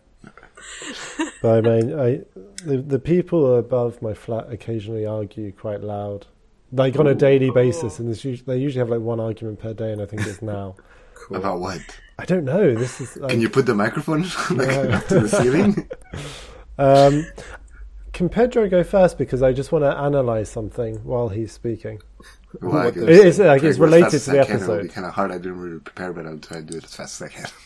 by 1.41 1.61
my. 1.61 1.77
I, 1.77 2.21
the 2.65 2.77
the 2.77 2.99
people 2.99 3.55
above 3.57 4.01
my 4.01 4.13
flat 4.13 4.51
occasionally 4.51 5.05
argue 5.05 5.51
quite 5.51 5.81
loud, 5.81 6.27
like 6.71 6.97
on 6.97 7.07
a 7.07 7.15
daily 7.15 7.51
basis, 7.51 7.99
and 7.99 8.07
there's 8.07 8.23
usually, 8.23 8.45
they 8.55 8.61
usually 8.61 8.79
have 8.79 8.89
like 8.89 9.01
one 9.01 9.19
argument 9.19 9.59
per 9.59 9.73
day, 9.73 9.91
and 9.91 10.01
I 10.01 10.05
think 10.05 10.25
it's 10.25 10.41
now. 10.55 10.75
Cool. 11.13 11.37
About 11.37 11.59
what? 11.59 11.79
I 12.17 12.25
don't 12.25 12.45
know. 12.45 12.73
This 12.73 12.99
is 12.99 13.15
like, 13.17 13.29
Can 13.31 13.41
you 13.41 13.49
put 13.49 13.67
the 13.67 13.75
microphone 13.75 14.21
like, 14.51 15.07
to 15.07 15.19
the 15.19 15.29
ceiling? 15.29 15.87
um, 16.79 17.25
can 18.21 18.29
Pedro 18.29 18.69
go 18.69 18.83
first 18.83 19.17
because 19.17 19.41
I 19.41 19.51
just 19.51 19.71
want 19.71 19.83
to 19.83 19.97
analyze 19.97 20.49
something 20.49 20.97
while 21.03 21.29
he's 21.29 21.51
speaking. 21.51 22.01
Well, 22.61 22.77
I 22.77 22.91
guess- 22.91 23.03
It 23.03 23.09
is, 23.09 23.39
like, 23.39 23.63
it's 23.63 23.77
to 23.77 23.79
go 23.79 23.85
as 23.85 23.91
related 23.91 24.19
to 24.21 24.31
the 24.31 24.39
I 24.41 24.45
can. 24.45 24.55
It'll 24.57 24.67
be 24.67 24.73
episode. 24.73 24.93
kind 24.93 25.07
of 25.07 25.13
hard. 25.13 25.31
I 25.31 25.37
didn't 25.37 25.59
really 25.59 25.79
prepare, 25.79 26.13
but 26.13 26.27
I'll 26.27 26.37
try 26.37 26.57
to 26.57 26.63
do 26.63 26.77
it 26.77 26.83
as 26.83 26.95
fast 26.95 27.21
as 27.21 27.27
I 27.27 27.31
can. 27.33 27.47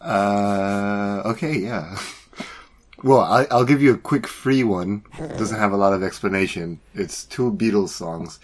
Uh, 0.00 1.22
okay, 1.26 1.56
yeah. 1.58 1.96
Well, 3.02 3.20
I, 3.20 3.46
I'll 3.50 3.66
give 3.66 3.82
you 3.82 3.92
a 3.92 3.98
quick 3.98 4.26
free 4.26 4.64
one. 4.64 5.04
It 5.18 5.36
Doesn't 5.36 5.58
have 5.58 5.72
a 5.72 5.76
lot 5.76 5.92
of 5.92 6.02
explanation. 6.02 6.80
It's 6.94 7.24
two 7.26 7.52
Beatles 7.52 7.90
songs. 7.90 8.38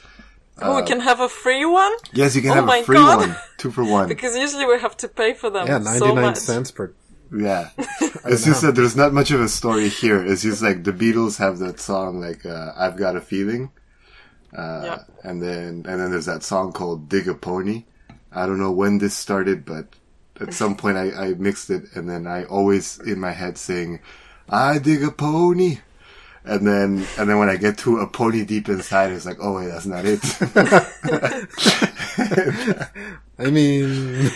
oh, 0.60 0.76
we 0.76 0.82
can 0.86 1.00
have 1.00 1.20
a 1.20 1.30
free 1.30 1.64
one 1.64 1.92
Yes, 2.12 2.36
you 2.36 2.42
can 2.42 2.50
Oh 2.50 2.54
have 2.66 2.68
a 2.68 2.82
free 2.82 2.96
God. 2.98 3.18
one, 3.28 3.36
two 3.56 3.70
for 3.70 3.84
one. 3.84 4.06
because 4.14 4.36
usually 4.36 4.66
we 4.66 4.78
have 4.78 4.96
to 4.98 5.08
pay 5.08 5.32
for 5.32 5.48
them. 5.48 5.66
Yeah, 5.66 5.78
so 5.78 5.84
ninety 5.84 6.06
nine 6.14 6.24
much. 6.24 6.36
cents 6.36 6.70
per. 6.70 6.92
Yeah, 7.32 7.70
it's 8.24 8.44
just 8.44 8.62
that 8.62 8.74
there's 8.74 8.96
not 8.96 9.12
much 9.12 9.30
of 9.30 9.40
a 9.40 9.48
story 9.48 9.88
here. 9.88 10.24
It's 10.24 10.42
just 10.42 10.62
like 10.62 10.82
the 10.82 10.92
Beatles 10.92 11.38
have 11.38 11.58
that 11.60 11.78
song, 11.78 12.20
like 12.20 12.44
uh, 12.44 12.72
"I've 12.76 12.96
Got 12.96 13.14
a 13.16 13.20
Feeling," 13.20 13.70
uh, 14.56 14.82
Yeah. 14.84 14.98
and 15.22 15.40
then 15.40 15.84
and 15.86 16.00
then 16.00 16.10
there's 16.10 16.26
that 16.26 16.42
song 16.42 16.72
called 16.72 17.08
"Dig 17.08 17.28
a 17.28 17.34
Pony." 17.34 17.84
I 18.32 18.46
don't 18.46 18.58
know 18.58 18.72
when 18.72 18.98
this 18.98 19.14
started, 19.16 19.64
but 19.64 19.86
at 20.40 20.54
some 20.54 20.74
point 20.76 20.96
I, 20.96 21.10
I 21.12 21.34
mixed 21.34 21.70
it, 21.70 21.84
and 21.94 22.08
then 22.08 22.26
I 22.26 22.44
always 22.44 22.98
in 22.98 23.20
my 23.20 23.30
head 23.32 23.58
sing, 23.58 24.00
"I 24.48 24.78
dig 24.78 25.04
a 25.04 25.12
pony." 25.12 25.78
And 26.44 26.66
then, 26.66 27.06
and 27.18 27.28
then 27.28 27.38
when 27.38 27.50
I 27.50 27.56
get 27.56 27.76
to 27.78 27.98
a 27.98 28.06
pony 28.06 28.44
deep 28.44 28.68
inside, 28.68 29.12
it's 29.12 29.26
like, 29.26 29.38
oh 29.40 29.56
wait, 29.56 29.68
that's 29.68 29.86
not 29.86 30.04
it. 30.06 30.20
I 33.38 33.50
mean, 33.50 34.30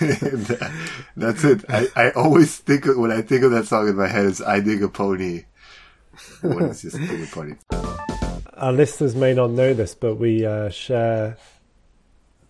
That's 1.16 1.44
it. 1.44 1.64
I, 1.68 1.88
I 1.94 2.10
always 2.12 2.56
think 2.56 2.86
of, 2.86 2.96
when 2.96 3.10
I 3.10 3.20
think 3.20 3.42
of 3.42 3.50
that 3.50 3.66
song 3.66 3.88
in 3.88 3.96
my 3.96 4.08
head, 4.08 4.24
is 4.24 4.40
I 4.40 4.60
dig 4.60 4.82
a 4.82 4.88
pony. 4.88 5.44
When 6.40 6.64
it's 6.64 6.82
just 6.82 6.96
dig 6.96 7.22
a 7.22 7.26
pony. 7.26 7.54
Our 8.56 8.72
listeners 8.72 9.14
may 9.14 9.34
not 9.34 9.50
know 9.50 9.74
this, 9.74 9.94
but 9.94 10.14
we 10.14 10.46
uh, 10.46 10.70
share 10.70 11.36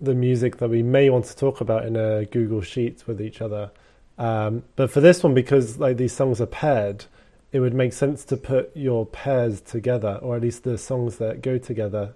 the 0.00 0.14
music 0.14 0.59
that 0.59 0.70
we 0.70 0.82
may 0.82 1.11
want 1.11 1.25
to 1.26 1.37
talk 1.37 1.61
about 1.61 1.85
in 1.85 1.97
a 1.97 2.25
Google 2.26 2.62
Sheet 2.62 3.02
with 3.06 3.20
each 3.20 3.40
other. 3.40 3.73
Um, 4.16 4.62
but 4.76 4.90
for 4.90 5.00
this 5.00 5.25
one, 5.25 5.35
because 5.35 5.78
like 5.78 5.97
these 5.97 6.12
songs 6.12 6.40
are 6.40 6.47
paired, 6.47 7.06
it 7.52 7.61
would 7.61 7.75
make 7.75 7.92
sense 7.92 8.25
to 8.26 8.37
put 8.37 8.76
your 8.76 9.07
pairs 9.07 9.61
together, 9.61 10.19
or 10.23 10.37
at 10.37 10.42
least 10.42 10.64
the 10.64 10.78
songs 10.78 11.16
that 11.16 11.42
go 11.42 11.59
together, 11.59 12.12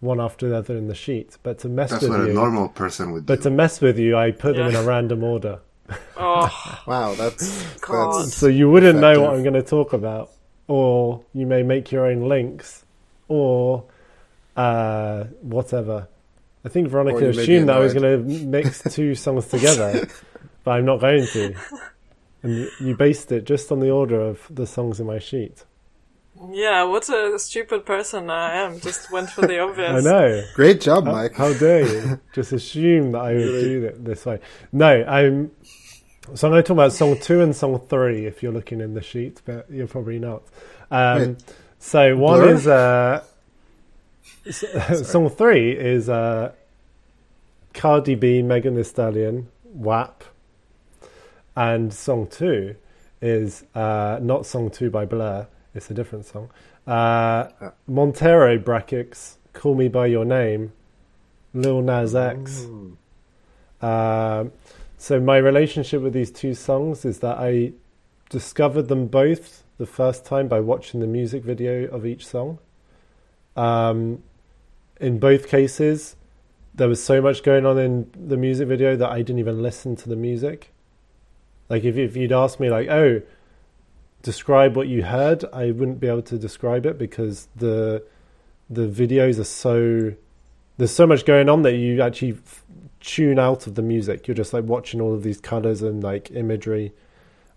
one 0.00 0.20
after 0.20 0.48
the 0.48 0.56
other 0.56 0.76
in 0.76 0.88
the 0.88 0.94
sheet. 0.94 1.36
But 1.42 1.58
to 1.60 1.68
mess 1.68 1.90
That's 1.90 2.02
with 2.02 2.10
what 2.10 2.20
a 2.20 2.26
you, 2.26 2.32
normal 2.34 2.68
person 2.68 3.12
would 3.12 3.24
but 3.26 3.36
do. 3.36 3.44
to 3.44 3.50
mess 3.50 3.80
with 3.80 3.98
you, 3.98 4.16
I 4.16 4.30
put 4.32 4.56
them 4.56 4.68
in 4.68 4.76
a 4.76 4.82
random 4.82 5.24
order, 5.24 5.60
Oh, 6.16 6.82
wow, 6.86 7.14
that's 7.14 7.74
God. 7.76 8.24
that's 8.24 8.34
so 8.34 8.48
you 8.48 8.68
wouldn't 8.70 8.98
know 8.98 9.20
what 9.22 9.34
I'm 9.34 9.42
going 9.42 9.54
to 9.54 9.62
talk 9.62 9.92
about, 9.92 10.30
or 10.68 11.22
you 11.32 11.46
may 11.46 11.62
make 11.62 11.90
your 11.92 12.06
own 12.06 12.22
links, 12.28 12.84
or 13.28 13.84
uh, 14.56 15.24
whatever. 15.42 16.08
I 16.64 16.68
think 16.68 16.88
Veronica 16.88 17.18
Or 17.18 17.20
you 17.20 17.26
may 17.28 17.32
be 17.36 17.42
assumed 17.42 17.68
that 17.68 17.76
I 17.76 17.78
was 17.80 17.94
going 17.94 18.02
to 18.28 18.46
mix 18.46 18.82
two 18.92 19.14
songs 19.14 19.46
together, 19.46 20.08
but 20.64 20.72
I'm 20.72 20.84
not 20.84 21.00
going 21.00 21.26
to. 21.28 21.54
And 22.46 22.56
you- 22.58 22.70
you 22.80 22.96
based 22.96 23.30
it 23.32 23.44
just 23.44 23.70
on 23.72 23.80
the 23.80 23.90
order 23.90 24.20
of 24.20 24.46
the 24.50 24.66
songs 24.66 25.00
in 25.00 25.06
my 25.06 25.18
sheet. 25.18 25.64
yeah, 26.52 26.82
what 26.84 27.08
a 27.08 27.38
stupid 27.38 27.86
person 27.86 28.28
I 28.30 28.54
am. 28.56 28.78
Just 28.80 29.10
went 29.10 29.30
for 29.30 29.46
the 29.46 29.58
obvious. 29.66 30.04
I 30.06 30.10
know. 30.10 30.42
great 30.54 30.80
job, 30.82 31.06
How, 31.06 31.12
Mike. 31.12 31.34
how 31.34 31.52
dare 31.54 31.86
you? 31.86 32.20
Just 32.34 32.52
assume 32.52 33.12
that 33.12 33.20
I 33.22 33.32
would 33.34 33.60
do 33.64 33.84
it 33.84 34.04
this 34.04 34.26
way. 34.26 34.38
No, 34.72 35.02
I'm. 35.04 35.50
So 36.34 36.48
I'm 36.48 36.52
going 36.52 36.62
to 36.62 36.66
talk 36.66 36.74
about 36.74 36.92
song 36.92 37.16
two 37.20 37.40
and 37.40 37.54
song 37.54 37.78
three 37.88 38.26
if 38.26 38.42
you're 38.42 38.52
looking 38.52 38.80
in 38.80 38.94
the 38.94 39.00
sheet, 39.02 39.40
but 39.44 39.64
you're 39.70 39.86
probably 39.86 40.18
not. 40.18 40.42
Um, 40.90 41.36
so 41.78 42.16
one 42.16 42.40
Blur? 42.40 42.54
is 42.54 42.66
uh, 42.66 43.22
song 45.04 45.28
three 45.30 45.70
is 45.72 46.08
uh, 46.08 46.52
Cardi 47.74 48.14
B, 48.14 48.42
Megan 48.42 48.74
Thee 48.74 48.82
Stallion, 48.82 49.48
WAP, 49.64 50.24
and 51.56 51.92
song 51.92 52.26
two 52.26 52.76
is 53.20 53.64
uh, 53.74 54.18
not 54.22 54.46
song 54.46 54.70
two 54.70 54.90
by 54.90 55.04
Blur. 55.04 55.48
It's 55.74 55.90
a 55.90 55.94
different 55.94 56.26
song. 56.26 56.50
Uh. 56.86 57.48
Montero 57.86 58.58
brackets, 58.58 59.38
Call 59.52 59.74
Me 59.74 59.88
by 59.88 60.06
Your 60.06 60.24
Name, 60.24 60.72
Lil 61.54 61.82
Nas 61.82 62.14
X. 62.14 62.66
Um, 63.80 64.52
so 64.98 65.20
my 65.20 65.36
relationship 65.36 66.02
with 66.02 66.12
these 66.12 66.30
two 66.30 66.54
songs 66.54 67.04
is 67.04 67.20
that 67.20 67.38
I 67.38 67.72
discovered 68.28 68.88
them 68.88 69.06
both 69.06 69.64
the 69.78 69.86
first 69.86 70.24
time 70.24 70.48
by 70.48 70.60
watching 70.60 71.00
the 71.00 71.06
music 71.06 71.42
video 71.42 71.86
of 71.88 72.06
each 72.06 72.26
song. 72.26 72.58
Um, 73.56 74.22
in 75.00 75.18
both 75.18 75.48
cases, 75.48 76.16
there 76.74 76.88
was 76.88 77.02
so 77.02 77.20
much 77.20 77.42
going 77.42 77.66
on 77.66 77.78
in 77.78 78.10
the 78.14 78.36
music 78.36 78.68
video 78.68 78.96
that 78.96 79.10
I 79.10 79.18
didn't 79.18 79.38
even 79.38 79.62
listen 79.62 79.96
to 79.96 80.08
the 80.08 80.16
music. 80.16 80.72
Like 81.68 81.84
if 81.84 81.96
if 81.96 82.16
you'd 82.16 82.32
asked 82.32 82.60
me 82.60 82.70
like, 82.70 82.88
oh, 82.88 83.22
describe 84.22 84.76
what 84.76 84.88
you 84.88 85.04
heard, 85.04 85.44
I 85.52 85.70
wouldn't 85.70 86.00
be 86.00 86.08
able 86.08 86.22
to 86.22 86.38
describe 86.38 86.86
it 86.86 86.98
because 86.98 87.48
the 87.56 88.04
the 88.68 88.86
videos 88.86 89.38
are 89.38 89.44
so 89.44 90.12
there's 90.78 90.90
so 90.90 91.06
much 91.06 91.24
going 91.24 91.48
on 91.48 91.62
that 91.62 91.74
you 91.76 92.02
actually 92.02 92.32
f- 92.32 92.64
tune 93.00 93.38
out 93.38 93.66
of 93.66 93.74
the 93.76 93.82
music. 93.82 94.26
You're 94.28 94.34
just 94.34 94.52
like 94.52 94.64
watching 94.64 95.00
all 95.00 95.14
of 95.14 95.22
these 95.22 95.40
colors 95.40 95.82
and 95.82 96.02
like 96.02 96.30
imagery. 96.32 96.92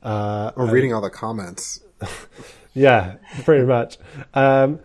Uh, 0.01 0.51
Or 0.55 0.63
and- 0.63 0.71
reading 0.71 0.93
all 0.93 1.01
the 1.01 1.09
comments. 1.09 1.81
yeah, 2.73 3.15
pretty 3.43 3.65
much. 3.65 3.97
Um, 4.33 4.79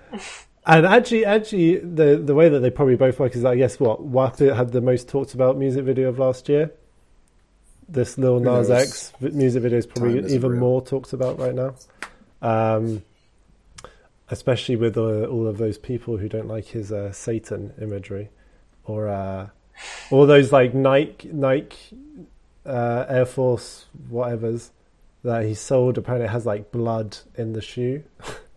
and 0.66 0.86
actually, 0.86 1.24
actually, 1.24 1.76
the 1.78 2.16
the 2.16 2.34
way 2.34 2.48
that 2.48 2.60
they 2.60 2.70
probably 2.70 2.96
both 2.96 3.20
work 3.20 3.36
is 3.36 3.42
that 3.42 3.52
I 3.52 3.56
guess 3.56 3.78
what 3.78 4.02
WAP 4.02 4.38
had 4.38 4.72
the 4.72 4.80
most 4.80 5.08
talked 5.08 5.34
about 5.34 5.56
music 5.58 5.84
video 5.84 6.08
of 6.08 6.18
last 6.18 6.48
year. 6.48 6.72
This 7.88 8.18
Lil 8.18 8.40
Nas? 8.40 8.70
X 8.70 9.12
music 9.20 9.62
video 9.62 9.78
is 9.78 9.86
probably 9.86 10.32
even 10.32 10.52
real. 10.52 10.60
more 10.60 10.82
talked 10.82 11.12
about 11.12 11.38
right 11.38 11.54
now. 11.54 11.74
Um, 12.42 13.02
especially 14.30 14.76
with 14.76 14.96
uh, 14.96 15.24
all 15.26 15.46
of 15.46 15.58
those 15.58 15.78
people 15.78 16.16
who 16.16 16.28
don't 16.28 16.48
like 16.48 16.66
his 16.66 16.92
uh, 16.92 17.12
Satan 17.12 17.72
imagery, 17.80 18.30
or 18.84 19.08
uh, 19.08 19.48
all 20.10 20.26
those 20.26 20.52
like 20.52 20.74
Nike 20.74 21.28
Nike 21.32 21.96
uh, 22.66 23.04
Air 23.08 23.26
Force 23.26 23.86
whatevers 24.10 24.70
that 25.22 25.44
he 25.44 25.54
sold. 25.54 25.98
Apparently, 25.98 26.28
has 26.28 26.46
like 26.46 26.72
blood 26.72 27.18
in 27.36 27.52
the 27.52 27.62
shoe, 27.62 28.02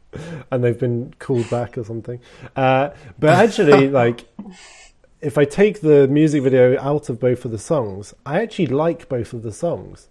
and 0.52 0.64
they've 0.64 0.80
been 0.80 1.14
called 1.20 1.50
back 1.50 1.78
or 1.78 1.84
something. 1.84 2.20
Uh, 2.56 2.92
but 3.20 3.30
actually, 3.32 3.90
like. 4.02 4.26
If 5.28 5.38
I 5.38 5.44
take 5.44 5.82
the 5.82 6.08
music 6.08 6.42
video 6.42 6.80
out 6.80 7.10
of 7.10 7.20
both 7.20 7.44
of 7.44 7.52
the 7.52 7.58
songs, 7.58 8.14
I 8.26 8.42
actually 8.42 8.68
like 8.68 9.10
both 9.10 9.34
of 9.34 9.44
the 9.44 9.52
songs. 9.52 10.08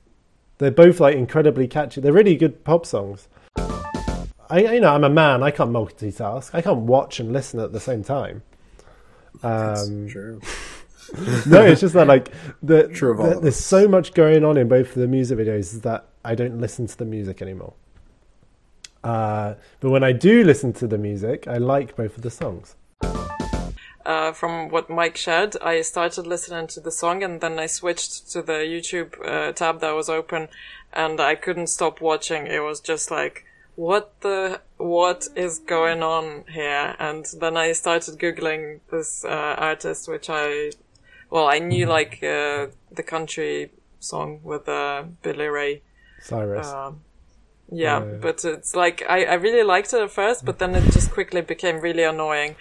They're 0.58 0.70
both 0.70 1.00
like 1.00 1.16
incredibly 1.16 1.66
catchy. 1.66 2.02
They're 2.02 2.12
really 2.12 2.36
good 2.36 2.64
pop 2.64 2.84
songs. 2.84 3.26
I, 3.56 4.74
you 4.74 4.80
know, 4.80 4.94
I'm 4.94 5.04
a 5.04 5.08
man. 5.08 5.42
I 5.42 5.52
can't 5.52 5.70
multitask. 5.70 6.50
I 6.52 6.60
can't 6.60 6.80
watch 6.80 7.18
and 7.18 7.32
listen 7.32 7.60
at 7.60 7.72
the 7.72 7.80
same 7.80 8.04
time. 8.04 8.42
Um, 9.42 10.06
true. 10.06 10.42
no, 11.46 11.62
it's 11.62 11.80
just 11.80 11.94
that 11.94 12.06
like 12.06 12.30
the, 12.62 12.88
True 12.88 13.12
of 13.12 13.20
all 13.20 13.30
the- 13.30 13.40
there's 13.40 13.56
so 13.56 13.88
much 13.88 14.12
going 14.12 14.44
on 14.44 14.58
in 14.58 14.68
both 14.68 14.88
of 14.88 14.96
the 14.96 15.08
music 15.08 15.38
videos 15.38 15.80
that 15.80 16.08
I 16.26 16.34
don't 16.34 16.60
listen 16.60 16.88
to 16.88 16.98
the 16.98 17.06
music 17.06 17.40
anymore. 17.40 17.72
Uh, 19.02 19.54
but 19.80 19.88
when 19.88 20.04
I 20.04 20.12
do 20.12 20.44
listen 20.44 20.74
to 20.74 20.86
the 20.86 20.98
music, 20.98 21.48
I 21.48 21.56
like 21.56 21.96
both 21.96 22.18
of 22.18 22.22
the 22.22 22.30
songs. 22.30 22.76
Uh, 24.06 24.32
from 24.32 24.68
what 24.70 24.88
Mike 24.88 25.16
shared, 25.16 25.56
I 25.62 25.82
started 25.82 26.26
listening 26.26 26.68
to 26.68 26.80
the 26.80 26.90
song 26.90 27.22
and 27.22 27.40
then 27.40 27.58
I 27.58 27.66
switched 27.66 28.30
to 28.32 28.42
the 28.42 28.52
YouTube 28.74 29.10
uh, 29.26 29.52
tab 29.52 29.80
that 29.80 29.94
was 29.94 30.08
open 30.08 30.48
and 30.92 31.20
I 31.20 31.34
couldn't 31.34 31.66
stop 31.66 32.00
watching. 32.00 32.46
It 32.46 32.62
was 32.62 32.80
just 32.80 33.10
like, 33.10 33.44
what 33.74 34.20
the, 34.20 34.60
what 34.78 35.28
is 35.34 35.58
going 35.58 36.02
on 36.02 36.44
here? 36.48 36.96
And 36.98 37.26
then 37.40 37.56
I 37.56 37.72
started 37.72 38.18
Googling 38.18 38.80
this 38.90 39.24
uh, 39.24 39.54
artist, 39.58 40.08
which 40.08 40.28
I, 40.30 40.70
well, 41.30 41.48
I 41.48 41.58
knew 41.58 41.86
like 41.86 42.22
uh, 42.22 42.68
the 42.90 43.02
country 43.04 43.70
song 44.00 44.40
with 44.42 44.68
uh, 44.68 45.04
Billy 45.22 45.48
Ray. 45.48 45.82
Cyrus. 46.22 46.68
Um, 46.68 47.00
yeah, 47.70 47.98
Yeah. 47.98 48.18
but 48.20 48.44
it's 48.44 48.74
like 48.76 49.02
I, 49.08 49.24
I 49.24 49.34
really 49.34 49.64
liked 49.64 49.92
it 49.92 50.00
at 50.00 50.10
first, 50.10 50.44
but 50.44 50.58
then 50.58 50.74
it 50.74 50.84
just 50.92 51.10
quickly 51.10 51.40
became 51.40 51.80
really 51.80 52.04
annoying. 52.04 52.54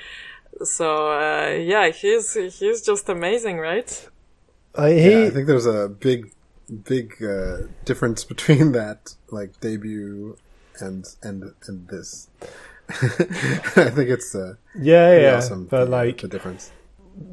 So 0.64 1.12
uh, 1.12 1.50
yeah, 1.52 1.90
he's 1.90 2.34
he's 2.34 2.82
just 2.82 3.10
amazing, 3.10 3.58
right? 3.58 4.10
I, 4.78 4.92
he, 4.92 5.12
yeah, 5.12 5.28
I 5.28 5.30
think 5.30 5.48
there's 5.48 5.66
a 5.66 5.90
big, 5.90 6.32
big 6.84 7.22
uh, 7.24 7.68
difference 7.86 8.24
between 8.34 8.72
that 8.74 9.16
like 9.32 9.60
debut 9.60 10.38
and 10.80 11.06
and 11.24 11.54
and 11.68 11.88
this. 11.88 12.30
I 12.90 13.90
think 13.90 14.10
it's 14.10 14.36
uh, 14.36 14.56
yeah, 14.80 15.20
yeah. 15.20 15.38
awesome. 15.38 15.66
But 15.66 15.86
the, 15.86 15.92
like, 15.92 16.22
the 16.22 16.28
difference. 16.28 16.72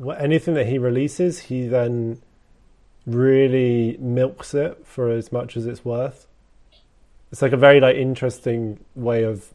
wh- 0.03 0.19
anything 0.19 0.55
that 0.55 0.67
he 0.67 0.79
releases, 0.79 1.41
he 1.41 1.67
then 1.67 2.23
really 3.07 3.97
milks 3.99 4.55
it 4.55 4.87
for 4.87 5.11
as 5.11 5.33
much 5.33 5.57
as 5.57 5.67
it's 5.67 5.85
worth. 5.85 6.27
It's 7.31 7.43
like 7.43 7.53
a 7.53 7.57
very 7.57 7.81
like 7.81 7.97
interesting 7.97 8.81
way 8.95 9.25
of 9.25 9.53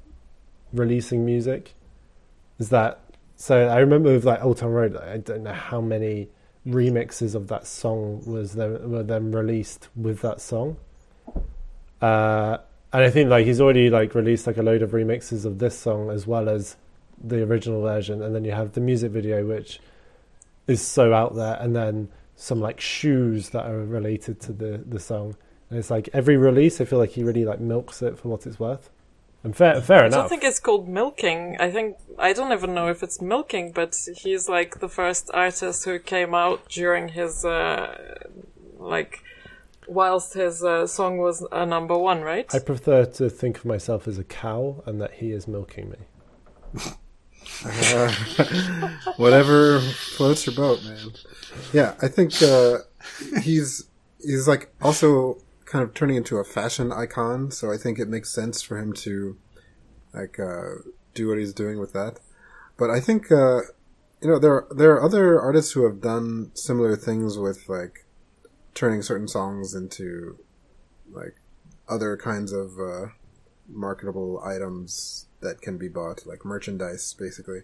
releasing 0.74 1.25
music. 1.25 1.74
Is 2.59 2.69
that 2.69 3.00
so? 3.38 3.67
I 3.67 3.77
remember 3.77 4.12
with 4.12 4.25
like 4.25 4.44
Old 4.44 4.58
Town 4.58 4.72
Road, 4.72 4.98
I 4.98 5.17
don't 5.17 5.44
know 5.44 5.53
how 5.53 5.79
many 5.79 6.27
remixes 6.67 7.34
of 7.34 7.48
that 7.48 7.65
song 7.65 8.22
was 8.25 8.53
then 8.53 8.91
were 8.91 9.03
then 9.03 9.32
released 9.32 9.88
with 9.96 10.22
that 10.22 10.41
song. 10.41 10.75
Uh, 12.01 12.58
and 12.94 13.03
I 13.03 13.10
think 13.10 13.29
like 13.29 13.46
he's 13.46 13.62
already 13.62 13.89
like 13.89 14.13
released 14.15 14.48
like 14.48 14.58
a 14.58 14.63
load 14.63 14.82
of 14.82 14.91
remixes 14.91 15.46
of 15.46 15.60
this 15.60 15.77
song 15.77 16.10
as 16.10 16.27
well 16.27 16.50
as 16.50 16.75
the 17.24 17.44
original 17.44 17.82
version, 17.82 18.22
and 18.22 18.36
then 18.36 18.44
you 18.46 18.51
have 18.51 18.74
the 18.74 18.82
music 18.82 19.12
video, 19.12 19.46
which 19.46 19.79
is 20.67 20.82
so 20.82 21.13
out 21.13 21.36
there, 21.36 21.58
and 21.60 21.75
then 21.75 22.10
some 22.36 22.60
like 22.60 22.79
shoes 22.79 23.50
that 23.50 23.65
are 23.65 23.79
related 23.79 24.39
to 24.41 24.53
the 24.53 24.84
the 24.86 25.00
song. 25.00 25.36
And 25.70 25.79
it's 25.79 25.89
like 25.89 26.10
every 26.13 26.38
release, 26.38 26.79
I 26.79 26.86
feel 26.86 27.00
like 27.00 27.12
he 27.12 27.24
really 27.24 27.44
like 27.46 27.60
milks 27.60 28.01
it 28.01 28.17
for 28.17 28.29
what 28.29 28.46
it's 28.46 28.60
worth. 28.60 28.89
And 29.44 29.56
fair, 29.56 29.82
fair 29.82 30.06
I 30.06 30.10
don't 30.10 30.27
think 30.27 30.44
it's 30.44 30.60
called 30.60 30.88
milking. 30.89 31.58
I 31.60 31.72
think 31.72 31.98
I 32.17 32.34
don't 32.34 32.51
even 32.51 32.74
know 32.74 32.89
if 32.89 33.03
it's 33.03 33.22
milking, 33.22 33.72
but 33.72 33.96
he's 34.17 34.50
like 34.50 34.79
the 34.79 34.89
first 34.89 35.29
artist 35.34 35.86
who 35.86 36.00
came 36.00 36.34
out 36.34 36.67
during 36.70 37.10
his 37.10 37.46
uh, 37.46 38.17
like 38.77 39.24
whilst 39.88 40.34
his 40.34 40.63
uh, 40.63 40.86
song 40.88 41.17
was 41.17 41.46
a 41.51 41.65
number 41.65 41.98
one, 41.98 42.22
right? 42.22 42.53
I 42.53 42.60
prefer 42.60 43.06
to 43.06 43.29
think 43.29 43.60
of 43.60 43.65
myself 43.65 44.08
as 44.08 44.17
a 44.17 44.24
cow, 44.24 44.84
and 44.86 45.00
that 45.01 45.13
he 45.13 45.32
is 45.32 45.48
milking 45.48 45.91
me. 45.91 46.91
Uh, 47.65 48.12
whatever 49.17 49.79
floats 49.79 50.46
your 50.46 50.56
boat, 50.56 50.84
man. 50.84 51.12
Yeah, 51.74 51.96
I 52.01 52.08
think 52.08 52.41
uh, 52.41 52.79
he's 53.41 53.88
he's 54.20 54.48
like 54.48 54.74
also 54.82 55.41
kind 55.67 55.83
of 55.83 55.93
turning 55.93 56.15
into 56.15 56.38
a 56.38 56.43
fashion 56.43 56.91
icon, 56.91 57.51
so 57.51 57.71
I 57.71 57.77
think 57.77 58.00
it 58.00 58.07
makes 58.07 58.33
sense 58.33 58.62
for 58.62 58.77
him 58.77 58.93
to 58.93 59.38
like 60.13 60.39
uh, 60.39 60.81
do 61.13 61.27
what 61.27 61.38
he's 61.38 61.53
doing 61.53 61.79
with 61.79 61.93
that. 61.93 62.19
But 62.77 62.89
I 62.89 63.00
think 63.00 63.31
uh, 63.31 63.62
you 64.21 64.29
know 64.29 64.39
there 64.39 64.53
are, 64.53 64.67
there 64.74 64.93
are 64.93 65.03
other 65.03 65.39
artists 65.39 65.74
who 65.74 65.83
have 65.83 66.01
done 66.01 66.51
similar 66.55 66.95
things 66.95 67.38
with 67.38 67.67
like 67.67 68.05
turning 68.74 69.01
certain 69.01 69.27
songs 69.27 69.75
into 69.75 70.39
like 71.12 71.36
other 71.89 72.15
kinds 72.17 72.51
of 72.53 72.79
uh, 72.79 73.07
marketable 73.67 74.41
items 74.43 75.27
that 75.41 75.62
can 75.62 75.77
be 75.77 75.88
bought, 75.88 76.25
like 76.25 76.45
merchandise, 76.45 77.13
basically. 77.13 77.62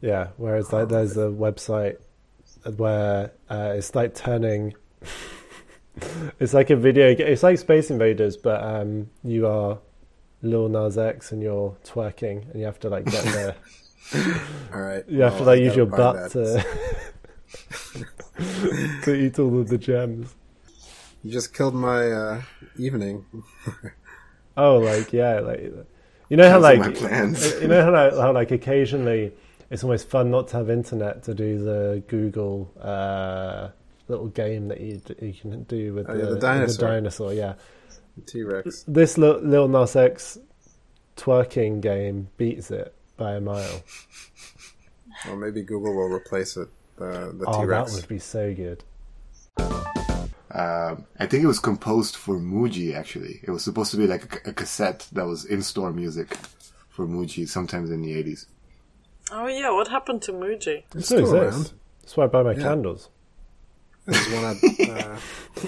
Yeah. 0.00 0.28
Whereas 0.36 0.72
like 0.72 0.88
there's 0.88 1.16
a 1.16 1.28
website 1.28 1.96
where 2.76 3.32
uh, 3.48 3.74
it's 3.76 3.94
like 3.94 4.14
turning. 4.14 4.74
it's 6.38 6.54
like 6.54 6.70
a 6.70 6.76
video. 6.76 7.14
ga- 7.14 7.24
It's 7.32 7.42
like 7.42 7.58
Space 7.58 7.90
Invaders, 7.90 8.36
but 8.36 8.62
um, 8.62 9.10
you 9.22 9.46
are 9.46 9.78
Lil 10.42 10.68
Nas 10.68 10.96
X 10.98 11.32
and 11.32 11.42
you're 11.42 11.76
twerking, 11.84 12.50
and 12.50 12.60
you 12.60 12.66
have 12.66 12.78
to 12.80 12.88
like 12.88 13.04
get 13.06 13.24
there. 13.24 13.54
All 14.74 14.80
right. 14.80 15.04
You 15.08 15.22
have 15.22 15.36
to 15.38 15.44
like 15.44 15.60
I 15.60 15.62
use 15.62 15.76
your 15.76 15.86
butt 15.86 16.30
to 16.32 16.64
to 19.04 19.14
eat 19.14 19.38
all 19.38 19.60
of 19.60 19.68
the 19.68 19.78
gems. 19.78 20.34
You 21.22 21.30
just 21.30 21.52
killed 21.54 21.74
my 21.74 22.10
uh, 22.10 22.42
evening. 22.78 23.24
Oh, 24.56 24.76
like 24.78 25.12
yeah, 25.12 25.38
like 25.40 25.60
you 26.28 26.36
know 26.36 26.50
how 26.50 26.58
like 26.58 26.78
you 27.00 27.68
know 27.68 27.82
how 27.84 27.92
like, 27.92 28.12
how 28.12 28.32
like 28.32 28.50
occasionally 28.50 29.32
it's 29.70 29.84
almost 29.84 30.08
fun 30.10 30.30
not 30.30 30.48
to 30.48 30.56
have 30.58 30.68
internet 30.68 31.22
to 31.22 31.34
do 31.34 31.64
the 31.64 32.02
Google 32.08 32.70
uh, 32.78 33.68
little 34.10 34.28
game 34.28 34.68
that 34.68 34.80
you 34.80 35.00
you 35.20 35.32
can 35.32 35.62
do 35.64 35.94
with 35.94 36.06
Oh, 36.08 36.12
the, 36.14 36.18
yeah, 36.18 36.24
the 36.26 36.30
with 36.32 36.40
dinosaur. 36.40 36.88
dinosaur. 36.88 37.32
Yeah, 37.32 37.54
T 38.26 38.42
Rex. 38.42 38.84
this 38.86 39.16
Lil, 39.18 39.40
Lil 39.40 39.68
Nas 39.68 39.96
X 39.96 40.38
twerking 41.16 41.80
game 41.80 42.28
beats 42.36 42.70
it 42.70 42.94
by 43.16 43.34
a 43.34 43.40
mile. 43.40 43.82
Well, 45.26 45.36
maybe 45.36 45.62
Google 45.62 45.94
will 45.94 46.08
replace 46.12 46.56
it. 46.56 46.68
The 46.96 47.34
the 47.38 47.44
oh, 47.46 47.52
T 47.52 47.58
that 47.60 47.66
Rex. 47.66 47.94
would 47.94 48.08
be 48.08 48.18
so 48.18 48.52
good. 48.54 48.84
Um, 50.52 51.06
I 51.18 51.26
think 51.26 51.44
it 51.44 51.46
was 51.46 51.60
composed 51.60 52.16
for 52.16 52.34
Muji. 52.36 52.94
Actually, 52.94 53.40
it 53.44 53.50
was 53.50 53.62
supposed 53.62 53.92
to 53.92 53.96
be 53.96 54.06
like 54.08 54.44
a, 54.46 54.50
a 54.50 54.52
cassette 54.52 55.06
that 55.12 55.24
was 55.26 55.44
in-store 55.44 55.92
music 55.92 56.36
for 56.88 57.06
Muji, 57.06 57.48
sometimes 57.48 57.90
in 57.90 58.02
the 58.02 58.12
eighties. 58.14 58.46
Oh 59.30 59.46
yeah, 59.46 59.70
what 59.70 59.86
happened 59.88 60.22
to 60.22 60.32
Muji? 60.32 60.82
It's 60.94 61.06
Still 61.06 61.26
still 61.26 61.36
around. 61.36 61.72
That's 62.02 62.16
why 62.16 62.24
I 62.24 62.26
buy 62.26 62.42
my 62.42 62.52
Yeah. 62.54 62.62
candles. 62.62 63.10
I 64.08 64.12
just 64.12 64.32
want 64.32 64.60
to 64.60 64.92
uh, 64.92 65.18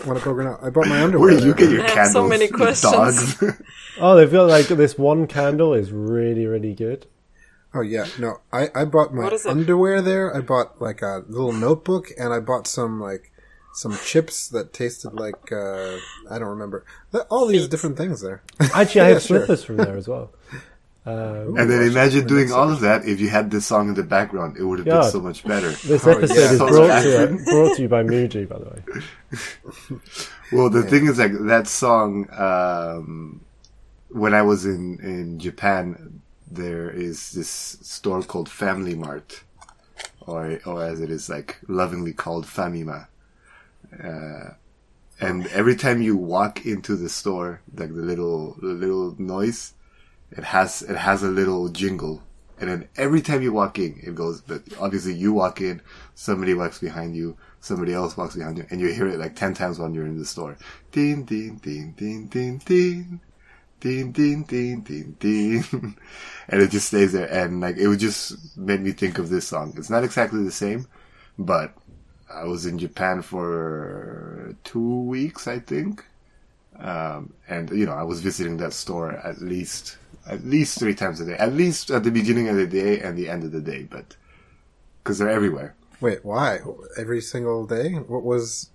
want 0.07 0.19
to 0.19 0.25
coconut. 0.25 0.59
I 0.63 0.71
bought 0.71 0.87
my 0.89 1.03
underwear. 1.03 1.31
Where 1.33 1.41
do 1.41 1.47
you 1.47 1.55
get 1.55 1.71
your 1.71 1.81
I 1.83 1.85
have 1.85 1.95
candles? 1.95 2.13
so 2.13 2.27
many 2.29 2.49
questions. 2.49 2.93
Dogs. 3.39 3.63
Oh, 4.01 4.17
they've 4.17 4.33
got 4.33 4.49
like 4.49 4.69
this 4.69 4.97
one 4.97 5.27
candle 5.27 5.75
is 5.75 5.93
really 5.93 6.47
really 6.47 6.73
good. 6.75 7.07
Oh 7.75 7.83
yeah, 7.83 8.07
no. 8.19 8.41
I 8.53 8.69
I 8.75 8.85
bought 8.87 9.13
my 9.15 9.25
What 9.25 9.33
is 9.35 9.45
it? 9.47 9.51
underwear 9.51 10.01
there. 10.01 10.35
I 10.35 10.41
bought 10.41 10.81
like 10.81 11.03
a 11.03 11.25
little 11.29 11.53
notebook, 11.53 12.09
and 12.19 12.33
I 12.33 12.41
bought 12.41 12.67
some 12.67 13.01
like 13.01 13.31
some 13.75 13.97
chips 14.05 14.49
that 14.49 14.73
tasted 14.73 15.13
like 15.15 15.53
uh, 15.53 15.99
I 16.31 16.39
don't 16.39 16.49
remember. 16.49 16.85
All 17.31 17.47
these 17.47 17.69
different 17.69 17.97
things 17.99 18.23
there. 18.23 18.43
Actually, 18.75 19.01
I 19.03 19.09
Yeah, 19.09 19.15
have 19.15 19.23
sure. 19.23 19.57
from 19.59 19.77
there 19.77 19.97
as 19.97 20.09
well. 20.09 20.33
Um, 21.05 21.59
and 21.59 21.69
then 21.69 21.83
imagine 21.83 22.29
doing 22.29 22.53
all 22.53 22.71
of 22.71 22.81
that 22.81 23.05
if 23.07 23.19
you 23.21 23.29
had 23.29 23.51
this 23.51 23.67
song 23.67 23.89
in 23.89 23.95
the 23.95 24.05
background. 24.05 24.57
It 24.57 24.63
would 24.65 24.79
have 24.79 24.87
Yeah. 24.87 25.01
been 25.01 25.11
so 25.11 25.21
much 25.21 25.43
better. 25.45 25.71
this 25.85 26.07
Oh, 26.07 26.11
episode 26.13 26.37
yeah. 26.37 26.51
is 26.53 26.59
Sounds 26.59 26.71
brought 26.71 26.91
accurate. 26.91 27.39
to, 27.39 27.45
brought 27.45 27.77
to 27.77 27.83
you 27.83 27.89
by 27.89 28.03
Muji, 28.05 28.49
by 28.49 28.59
the 28.59 28.65
way. 28.71 30.01
Well, 30.53 30.69
the 30.69 30.83
thing 30.83 31.07
is, 31.07 31.19
like 31.19 31.33
that 31.47 31.67
song. 31.67 32.29
Um, 32.33 33.41
when 34.11 34.35
I 34.35 34.43
was 34.43 34.67
in 34.67 35.01
in 35.01 35.39
Japan, 35.39 36.21
there 36.51 36.91
is 36.91 37.33
this 37.33 37.49
store 37.49 38.23
called 38.23 38.51
Family 38.51 38.95
Mart, 38.95 39.43
or 40.27 40.61
or 40.67 40.85
as 40.85 41.01
it 41.01 41.11
is 41.11 41.31
like 41.31 41.59
lovingly 41.69 42.13
called 42.13 42.45
Famima. 42.47 43.07
Uh, 43.99 44.51
and 45.21 45.47
every 45.49 45.75
time 45.75 46.03
you 46.03 46.17
walk 46.19 46.67
into 46.67 46.97
the 46.97 47.09
store, 47.09 47.63
like 47.75 47.95
the 47.95 48.03
little 48.03 48.55
the 48.61 48.75
little 48.75 49.15
noise, 49.19 49.73
it 50.37 50.45
has 50.45 50.83
it 50.83 50.97
has 50.97 51.23
a 51.23 51.29
little 51.29 51.69
jingle, 51.69 52.23
and 52.59 52.71
then 52.71 52.89
every 52.97 53.21
time 53.21 53.43
you 53.43 53.53
walk 53.53 53.79
in, 53.79 54.01
it 54.03 54.15
goes. 54.15 54.41
But 54.41 54.63
obviously, 54.81 55.15
you 55.15 55.33
walk 55.33 55.61
in, 55.61 55.83
somebody 56.15 56.55
walks 56.55 56.79
behind 56.79 57.15
you, 57.15 57.37
somebody 57.61 57.93
else 57.93 58.17
walks 58.17 58.37
behind 58.37 58.57
you, 58.57 58.67
and 58.71 58.81
you 58.81 58.93
hear 58.93 59.09
it 59.09 59.19
like 59.19 59.37
ten 59.37 59.53
times 59.53 59.79
when 59.79 59.93
you're 59.93 60.07
in 60.07 60.19
the 60.19 60.25
store. 60.25 60.57
Ding 60.91 61.25
ding 61.25 61.57
ding 61.57 61.93
ding 61.97 62.27
ding 62.27 62.59
ding. 62.65 63.21
Ding 63.81 64.13
ding 64.13 64.45
ding 64.45 64.81
ding 64.83 65.17
ding, 65.19 65.65
and 66.49 66.63
it 66.63 66.71
just 66.71 66.87
stays 66.87 67.13
there. 67.13 67.27
And 67.27 67.61
like 67.61 67.77
it 67.77 67.89
would 67.89 67.99
just 67.99 68.57
made 68.57 68.81
me 68.81 68.93
think 68.93 69.19
of 69.19 69.29
this 69.29 69.49
song. 69.49 69.75
It's 69.77 69.91
not 69.91 70.05
exactly 70.05 70.45
the 70.45 70.53
same, 70.53 70.87
but 71.37 71.75
I 72.33 72.45
was 72.45 72.65
in 72.65 72.79
Japan 72.79 73.23
for 73.23 74.55
two 74.65 75.01
weeks, 75.03 75.49
I 75.49 75.59
think. 75.59 76.05
Um, 76.79 77.35
and 77.49 77.71
you 77.71 77.85
know, 77.87 77.93
I 77.93 78.05
was 78.05 78.21
visiting 78.21 78.57
that 78.59 78.73
store 78.73 79.13
at 79.13 79.43
least 79.43 79.99
at 80.27 80.45
least 80.45 80.79
three 80.79 80.95
times 80.95 81.21
a 81.21 81.27
day, 81.27 81.35
at 81.35 81.53
least 81.53 81.91
at 81.91 82.05
the 82.05 82.11
beginning 82.11 82.49
of 82.49 82.57
the 82.57 82.67
day 82.67 83.01
and 83.01 83.17
the 83.19 83.29
end 83.29 83.45
of 83.45 83.53
the 83.53 83.61
day, 83.61 83.83
but 83.91 84.17
because 85.03 85.19
they're 85.19 85.29
everywhere. 85.29 85.75
Wait, 86.01 86.25
why? 86.25 86.59
Every 86.97 87.21
single 87.21 87.67
day? 87.67 87.93
What 87.95 88.23
was 88.23 88.71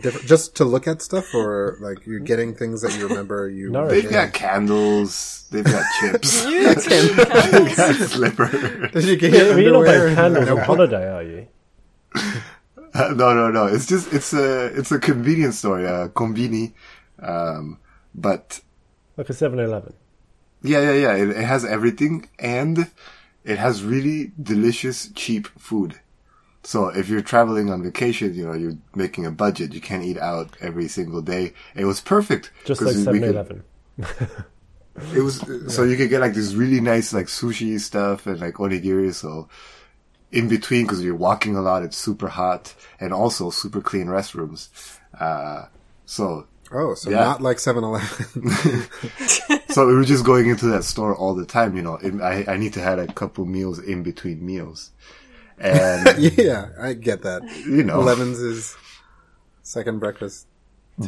different? 0.00 0.26
Just 0.26 0.56
to 0.56 0.64
look 0.64 0.86
at 0.86 1.02
stuff, 1.02 1.34
or 1.34 1.76
like 1.80 2.06
you're 2.06 2.20
getting 2.20 2.54
things 2.54 2.82
that 2.82 2.96
you 2.98 3.06
remember 3.08 3.48
you? 3.48 3.70
No, 3.70 3.86
They've 3.88 4.08
got 4.10 4.32
candles, 4.32 5.46
they've 5.50 5.64
got 5.64 5.84
chips, 6.00 6.44
You 6.46 6.74
too, 6.74 6.88
they've 7.14 7.28
candles. 7.28 7.76
got 7.76 7.94
slipper. 8.08 8.88
Did 8.88 9.04
you 9.04 9.16
get 9.16 9.32
yeah, 9.32 9.38
your 9.38 9.60
You're 9.60 9.72
not 9.72 9.78
underwear 9.88 10.04
buying 10.06 10.16
candles 10.16 10.48
on 10.48 10.58
holiday, 10.58 11.10
are 11.12 11.22
you? 11.22 11.48
Uh, 12.94 13.12
no, 13.14 13.34
no, 13.34 13.50
no. 13.50 13.66
It's 13.66 13.86
just 13.86 14.12
it's 14.14 14.32
a 14.32 14.64
it's 14.76 14.90
a 14.90 14.98
convenience 14.98 15.58
store, 15.58 15.86
uh, 15.86 16.08
combini. 16.08 16.72
Um, 17.20 17.78
but 18.14 18.60
Like 19.16 19.28
a 19.28 19.34
7-Eleven. 19.34 19.92
Yeah, 20.62 20.80
yeah, 20.80 20.92
yeah. 20.92 21.14
It, 21.14 21.30
it 21.30 21.44
has 21.44 21.64
everything, 21.64 22.28
and 22.38 22.90
it 23.44 23.58
has 23.58 23.82
really 23.82 24.32
delicious, 24.40 25.10
cheap 25.14 25.46
food. 25.58 26.00
So 26.62 26.88
if 26.88 27.08
you're 27.08 27.22
traveling 27.22 27.70
on 27.70 27.82
vacation, 27.82 28.34
you 28.34 28.46
know 28.46 28.52
you're 28.52 28.76
making 28.94 29.24
a 29.24 29.30
budget. 29.30 29.72
You 29.72 29.80
can't 29.80 30.04
eat 30.04 30.18
out 30.18 30.56
every 30.60 30.88
single 30.88 31.22
day. 31.22 31.54
It 31.74 31.84
was 31.84 32.00
perfect. 32.00 32.50
Just 32.64 32.82
like 32.82 32.96
we 32.96 33.20
7-Eleven. 33.20 33.64
It 35.14 35.20
was 35.20 35.42
so 35.68 35.84
you 35.84 35.96
could 35.96 36.10
get 36.10 36.20
like 36.20 36.34
this 36.34 36.54
really 36.54 36.80
nice 36.80 37.12
like 37.12 37.26
sushi 37.26 37.78
stuff 37.78 38.26
and 38.26 38.40
like 38.40 38.54
onigiri. 38.54 39.14
So 39.14 39.48
in 40.32 40.48
between, 40.48 40.84
because 40.84 41.02
you're 41.02 41.14
walking 41.14 41.56
a 41.56 41.62
lot, 41.62 41.82
it's 41.82 41.96
super 41.96 42.28
hot 42.28 42.74
and 43.00 43.12
also 43.12 43.50
super 43.50 43.80
clean 43.80 44.06
restrooms. 44.06 44.68
Uh, 45.18 45.66
so 46.04 46.46
Oh, 46.70 46.94
so 46.94 47.10
Yeah. 47.10 47.20
not 47.24 47.40
like 47.40 47.56
7-Eleven. 47.56 48.88
so 49.70 49.86
we 49.86 49.94
were 49.94 50.04
just 50.04 50.24
going 50.24 50.48
into 50.48 50.66
that 50.66 50.84
store 50.84 51.14
all 51.16 51.34
the 51.34 51.46
time. 51.46 51.76
You 51.76 51.82
know, 51.82 51.98
I 52.22 52.44
I 52.46 52.56
need 52.56 52.74
to 52.74 52.80
have 52.80 52.98
a 52.98 53.06
couple 53.06 53.46
meals 53.46 53.78
in 53.78 54.02
between 54.02 54.44
meals, 54.44 54.90
and 55.58 56.06
yeah, 56.18 56.68
I 56.80 56.92
get 56.94 57.22
that. 57.22 57.42
you 57.66 57.82
know, 57.84 58.00
Eleven's 58.00 58.38
is 58.40 58.76
second 59.62 59.98
breakfast. 59.98 60.46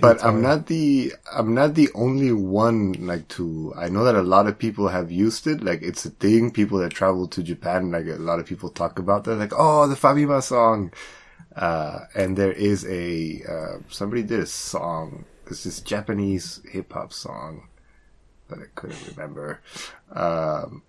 but 0.01 0.23
I'm 0.25 0.41
not 0.41 0.67
the 0.67 1.13
I'm 1.33 1.53
not 1.55 1.75
the 1.75 1.89
only 1.95 2.33
one 2.33 2.93
like 3.07 3.27
to 3.37 3.73
I 3.77 3.89
know 3.89 4.05
that 4.05 4.15
a 4.15 4.23
lot 4.23 4.47
of 4.47 4.59
people 4.59 4.89
have 4.89 5.11
used 5.11 5.47
it 5.47 5.63
like 5.63 5.83
it's 5.83 6.05
a 6.07 6.11
thing 6.11 6.53
people 6.53 6.79
that 6.79 6.93
travel 6.93 7.27
to 7.29 7.43
Japan 7.43 7.91
like 7.91 8.07
a 8.07 8.17
lot 8.17 8.39
of 8.39 8.47
people 8.47 8.71
talk 8.71 8.99
about 8.99 9.25
that 9.25 9.37
like 9.37 9.53
oh 9.57 9.89
the 9.89 9.97
Famima 9.97 10.43
song 10.43 10.93
uh 11.57 12.01
and 12.15 12.37
there 12.37 12.53
is 12.53 12.87
a 12.87 13.43
uh 13.49 13.79
somebody 13.89 14.23
did 14.23 14.39
a 14.41 14.47
song 14.47 15.25
it's 15.51 15.65
this 15.65 15.81
Japanese 15.81 16.61
hip 16.71 16.93
hop 16.93 17.13
song 17.13 17.69
that 18.49 18.59
I 18.59 18.67
couldn't 18.75 19.09
remember 19.17 19.61
um 20.13 20.83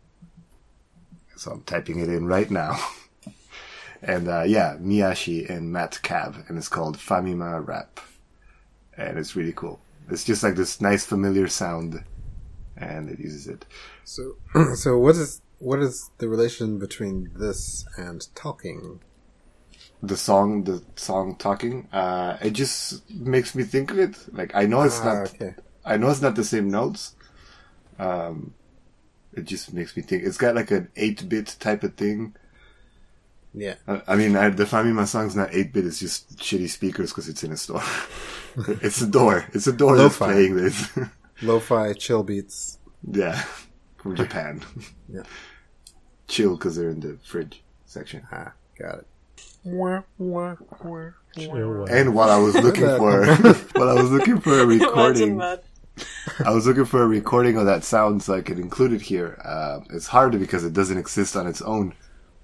so 1.36 1.52
I'm 1.52 1.64
typing 1.64 2.00
it 2.00 2.10
in 2.10 2.26
right 2.28 2.50
now 2.50 2.80
and 4.02 4.28
uh 4.28 4.44
yeah 4.44 4.78
Miyashi 4.80 5.50
and 5.50 5.72
Matt 5.72 6.02
Cab 6.02 6.46
and 6.48 6.58
it's 6.58 6.70
called 6.70 6.98
Famima 6.98 7.66
Rap 7.66 8.00
and 8.98 9.18
it's 9.18 9.36
really 9.36 9.54
cool. 9.54 9.80
It's 10.10 10.24
just 10.24 10.44
like 10.44 10.56
this 10.56 10.82
nice 10.82 11.06
familiar 11.06 11.48
sound, 11.48 12.04
and 12.78 13.10
it 13.10 13.20
uses 13.20 13.48
it. 13.48 13.66
So, 14.04 14.36
so 14.76 14.98
what 14.98 15.16
is 15.16 15.42
what 15.60 15.80
is 15.80 16.10
the 16.18 16.28
relation 16.28 16.80
between 16.80 17.32
this 17.36 17.86
and 17.98 18.28
talking? 18.36 19.02
The 20.04 20.18
song, 20.18 20.64
the 20.64 20.84
song 20.96 21.36
talking, 21.36 21.88
uh, 21.94 22.38
it 22.42 22.52
just 22.52 23.08
makes 23.12 23.54
me 23.54 23.64
think 23.64 23.92
of 23.92 24.00
it. 24.00 24.18
Like 24.32 24.52
I 24.56 24.66
know 24.66 24.82
it's 24.82 25.00
Ah, 25.02 25.06
not, 25.06 25.34
okay. 25.36 25.54
I 25.86 25.98
know 25.98 26.10
it's 26.10 26.22
not 26.22 26.36
the 26.36 26.44
same 26.44 26.70
notes. 26.72 27.16
Um, 28.00 28.54
it 29.34 29.44
just 29.46 29.74
makes 29.74 29.96
me 29.96 30.02
think. 30.02 30.24
It's 30.24 30.38
got 30.38 30.56
like 30.56 30.72
an 30.72 30.90
eight-bit 30.96 31.56
type 31.60 31.84
of 31.84 31.96
thing. 31.96 32.36
Yeah. 33.54 33.76
I, 33.88 34.02
I 34.08 34.16
mean, 34.16 34.36
I, 34.36 34.50
the 34.50 34.64
Famima 34.66 35.06
song's 35.06 35.36
not 35.36 35.54
eight-bit. 35.54 35.86
It's 35.86 36.00
just 36.00 36.38
shitty 36.40 36.68
speakers 36.70 37.12
because 37.12 37.30
it's 37.30 37.44
in 37.44 37.52
a 37.52 37.58
store. 37.58 37.84
it's 38.82 39.02
a 39.02 39.08
door. 39.08 39.46
It's 39.54 39.68
a 39.68 39.74
door 39.74 39.98
that's 39.98 40.18
playing 40.18 40.56
this. 40.56 40.90
Lo-fi 41.44 41.94
chill 41.94 42.24
beats. 42.24 42.80
yeah, 43.10 43.44
from 43.98 44.16
Japan. 44.16 44.62
Yeah. 45.14 45.24
Chill 46.28 46.56
because 46.56 46.76
they're 46.78 46.90
in 46.90 47.02
the 47.02 47.18
fridge 47.24 47.62
section. 47.86 48.26
Ah, 48.32 48.54
got 48.80 49.00
it. 49.00 49.08
Chill, 51.34 51.86
And 51.90 52.14
while 52.14 52.30
I 52.30 52.38
was 52.38 52.56
looking 52.56 52.84
for 52.98 53.26
while 53.76 53.90
I 53.90 53.94
was 54.02 54.12
looking 54.12 54.40
for 54.42 54.60
a 54.60 54.66
recording. 54.66 55.42
I 56.46 56.52
was 56.52 56.66
looking 56.66 56.86
for 56.86 57.04
a 57.04 57.08
recording 57.08 57.58
of 57.58 57.66
that 57.66 57.84
sound 57.84 58.24
so 58.24 58.34
I 58.34 58.42
could 58.42 58.60
include 58.60 58.94
it 58.94 59.02
here. 59.02 59.40
Uh, 59.44 59.82
it's 59.92 60.08
hard 60.08 60.32
because 60.40 60.64
it 60.64 60.74
doesn't 60.74 60.98
exist 60.98 61.36
on 61.36 61.48
its 61.48 61.62
own. 61.62 61.94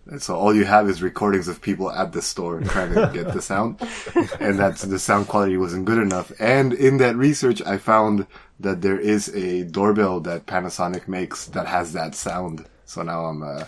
And 0.09 0.21
so 0.21 0.35
all 0.35 0.55
you 0.55 0.63
have 0.63 0.87
is 0.89 1.01
recordings 1.01 1.47
of 1.49 1.61
people 1.61 1.91
at 1.91 2.13
the 2.13 2.21
store 2.21 2.61
trying 2.61 2.93
to 2.93 3.09
get 3.13 3.33
the 3.33 3.41
sound, 3.41 3.81
and 4.39 4.57
that's 4.57 4.83
the 4.83 4.99
sound 4.99 5.27
quality 5.27 5.57
wasn't 5.57 5.83
good 5.85 5.97
enough. 5.97 6.31
And 6.39 6.71
in 6.73 6.97
that 6.97 7.17
research, 7.17 7.61
I 7.65 7.77
found 7.77 8.25
that 8.61 8.81
there 8.81 8.97
is 8.99 9.27
a 9.35 9.63
doorbell 9.65 10.21
that 10.21 10.45
Panasonic 10.45 11.09
makes 11.09 11.47
that 11.47 11.67
has 11.67 11.91
that 11.93 12.15
sound. 12.15 12.65
So 12.85 13.01
now 13.01 13.25
I'm, 13.25 13.43
uh, 13.43 13.65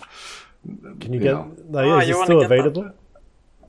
Can 0.98 1.12
you 1.12 1.18
you 1.20 1.20
get? 1.20 1.32
know. 1.34 1.52
Like, 1.68 1.84
Oh, 1.86 1.98
is 1.98 2.08
you 2.08 2.14
it 2.14 2.18
wanna 2.18 2.26
still 2.26 2.40
get 2.40 2.48
that? 2.74 2.94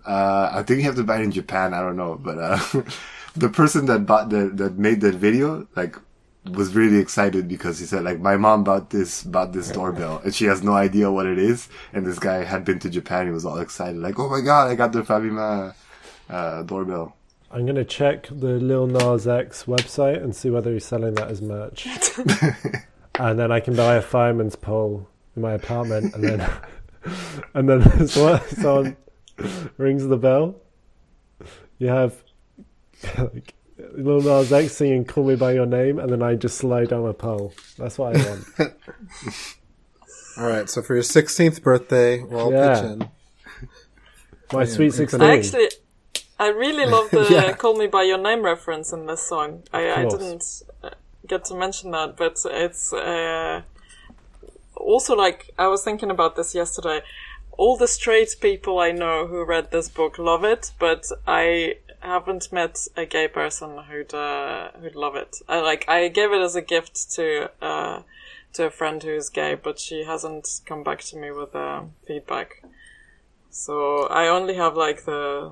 Uh, 0.06 0.50
I 0.54 0.64
think 0.64 0.80
you 0.80 0.86
have 0.86 0.96
to 0.96 1.04
buy 1.04 1.20
it 1.20 1.24
in 1.24 1.32
Japan. 1.32 1.74
I 1.74 1.82
don't 1.82 1.96
know, 1.96 2.16
but 2.16 2.38
uh, 2.38 2.60
the 3.36 3.50
person 3.50 3.86
that 3.86 4.06
bought 4.06 4.30
the 4.30 4.50
that 4.56 4.78
made 4.78 5.02
that 5.02 5.16
video 5.16 5.68
like 5.76 5.96
was 6.46 6.74
really 6.74 6.98
excited 6.98 7.48
because 7.48 7.78
he 7.78 7.86
said 7.86 8.04
like 8.04 8.20
my 8.20 8.36
mom 8.36 8.64
bought 8.64 8.90
this 8.90 9.24
bought 9.24 9.54
this 9.54 9.70
doorbell 9.70 10.20
and 10.24 10.34
she 10.34 10.46
has 10.46 10.64
no 10.64 10.74
idea 10.74 11.12
what 11.12 11.26
it 11.26 11.38
is. 11.38 11.70
And 11.94 12.06
this 12.06 12.20
guy 12.20 12.44
had 12.44 12.66
been 12.66 12.80
to 12.80 12.90
Japan. 12.90 13.28
He 13.28 13.32
was 13.32 13.46
all 13.46 13.60
excited, 13.60 13.98
like 13.98 14.18
oh 14.20 14.30
my 14.30 14.42
god, 14.42 14.70
I 14.70 14.76
got 14.76 14.92
the 14.92 15.02
Famima, 15.02 15.76
uh, 16.30 16.64
doorbell. 16.64 17.16
I'm 17.52 17.66
gonna 17.66 17.86
check 17.86 18.28
the 18.28 18.54
Lil 18.60 18.88
Nas 18.88 19.28
X 19.28 19.66
website 19.66 20.24
and 20.24 20.36
see 20.36 20.50
whether 20.50 20.72
he's 20.72 20.86
selling 20.86 21.16
that 21.16 21.30
as 21.30 21.42
merch, 21.42 21.86
and 23.20 23.38
then 23.38 23.52
I 23.52 23.60
can 23.60 23.76
buy 23.76 23.96
a 23.96 24.02
fireman's 24.02 24.56
pole 24.56 25.08
in 25.36 25.42
my 25.42 25.54
apartment, 25.54 26.16
and 26.16 26.24
then 26.24 26.50
and 27.54 27.70
then 27.70 28.08
someone 28.08 28.96
rings 29.78 30.06
the 30.08 30.18
bell, 30.18 30.56
you 31.78 31.88
have 31.88 32.22
like, 33.18 33.54
Lil 33.94 34.22
Nas 34.22 34.52
X 34.54 34.74
singing 34.74 35.06
"Call 35.06 35.24
Me 35.26 35.36
by 35.36 35.54
Your 35.54 35.66
Name," 35.66 36.00
and 36.00 36.12
then 36.12 36.22
I 36.22 36.36
just 36.36 36.58
slide 36.58 36.90
down 36.90 37.06
a 37.08 37.14
pole. 37.14 37.54
That's 37.78 37.98
what 37.98 38.16
I 38.16 38.30
want. 38.30 38.46
All 40.38 40.48
right, 40.48 40.70
so 40.70 40.82
for 40.82 40.94
your 40.94 41.04
16th 41.04 41.62
birthday, 41.62 42.24
we'll 42.24 42.40
all 42.40 42.52
Yeah. 42.54 42.74
pitch 42.76 42.84
in. 42.92 43.10
My 44.54 44.66
sweet 44.66 44.86
you 44.86 44.92
sixteen. 44.92 45.22
I 45.22 45.38
actually, 45.38 45.70
I 46.40 46.48
really 46.48 46.86
love 46.86 47.10
the 47.12 47.28
Yeah. 47.30 47.54
"Call 47.54 47.76
Me 47.76 47.88
by 47.88 48.04
Your 48.04 48.18
Name" 48.18 48.44
reference 48.44 48.92
in 48.94 49.06
this 49.08 49.22
song. 49.28 49.64
I, 49.74 49.92
I 49.92 50.06
didn't 50.06 50.44
uh, 50.84 50.90
get 51.28 51.46
to 51.46 51.56
mention 51.56 51.92
that, 51.92 52.18
but 52.18 52.38
it's 52.46 52.92
uh, 52.94 53.62
also 54.76 55.16
like 55.16 55.52
I 55.58 55.68
was 55.68 55.84
thinking 55.84 56.12
about 56.12 56.36
this 56.36 56.54
yesterday. 56.56 57.02
All 57.58 57.78
the 57.78 57.88
straight 57.88 58.36
people 58.40 58.80
I 58.80 58.92
know 58.92 59.28
who 59.28 59.46
read 59.46 59.72
this 59.72 59.90
book 59.90 60.18
love 60.18 60.44
it, 60.44 60.72
but 60.80 61.06
I 61.28 61.76
haven't 62.00 62.52
met 62.52 62.88
a 62.98 63.06
gay 63.06 63.28
person 63.28 63.78
who'd 63.90 64.14
uh, 64.14 64.72
who'd 64.80 64.96
love 64.96 65.16
it. 65.16 65.38
I 65.48 65.60
like 65.62 65.88
I 65.88 66.08
gave 66.08 66.32
it 66.32 66.42
as 66.42 66.56
a 66.56 66.62
gift 66.62 67.12
to 67.12 67.52
uh, 67.62 68.02
to 68.54 68.66
a 68.66 68.70
friend 68.72 69.02
who's 69.04 69.30
gay, 69.30 69.56
but 69.56 69.80
she 69.80 70.04
hasn't 70.04 70.62
come 70.66 70.84
back 70.84 71.02
to 71.02 71.18
me 71.18 71.32
with 71.32 71.56
uh, 71.56 71.84
feedback. 72.08 72.64
So 73.50 74.08
I 74.08 74.28
only 74.28 74.56
have 74.56 74.76
like 74.76 75.06
the 75.06 75.52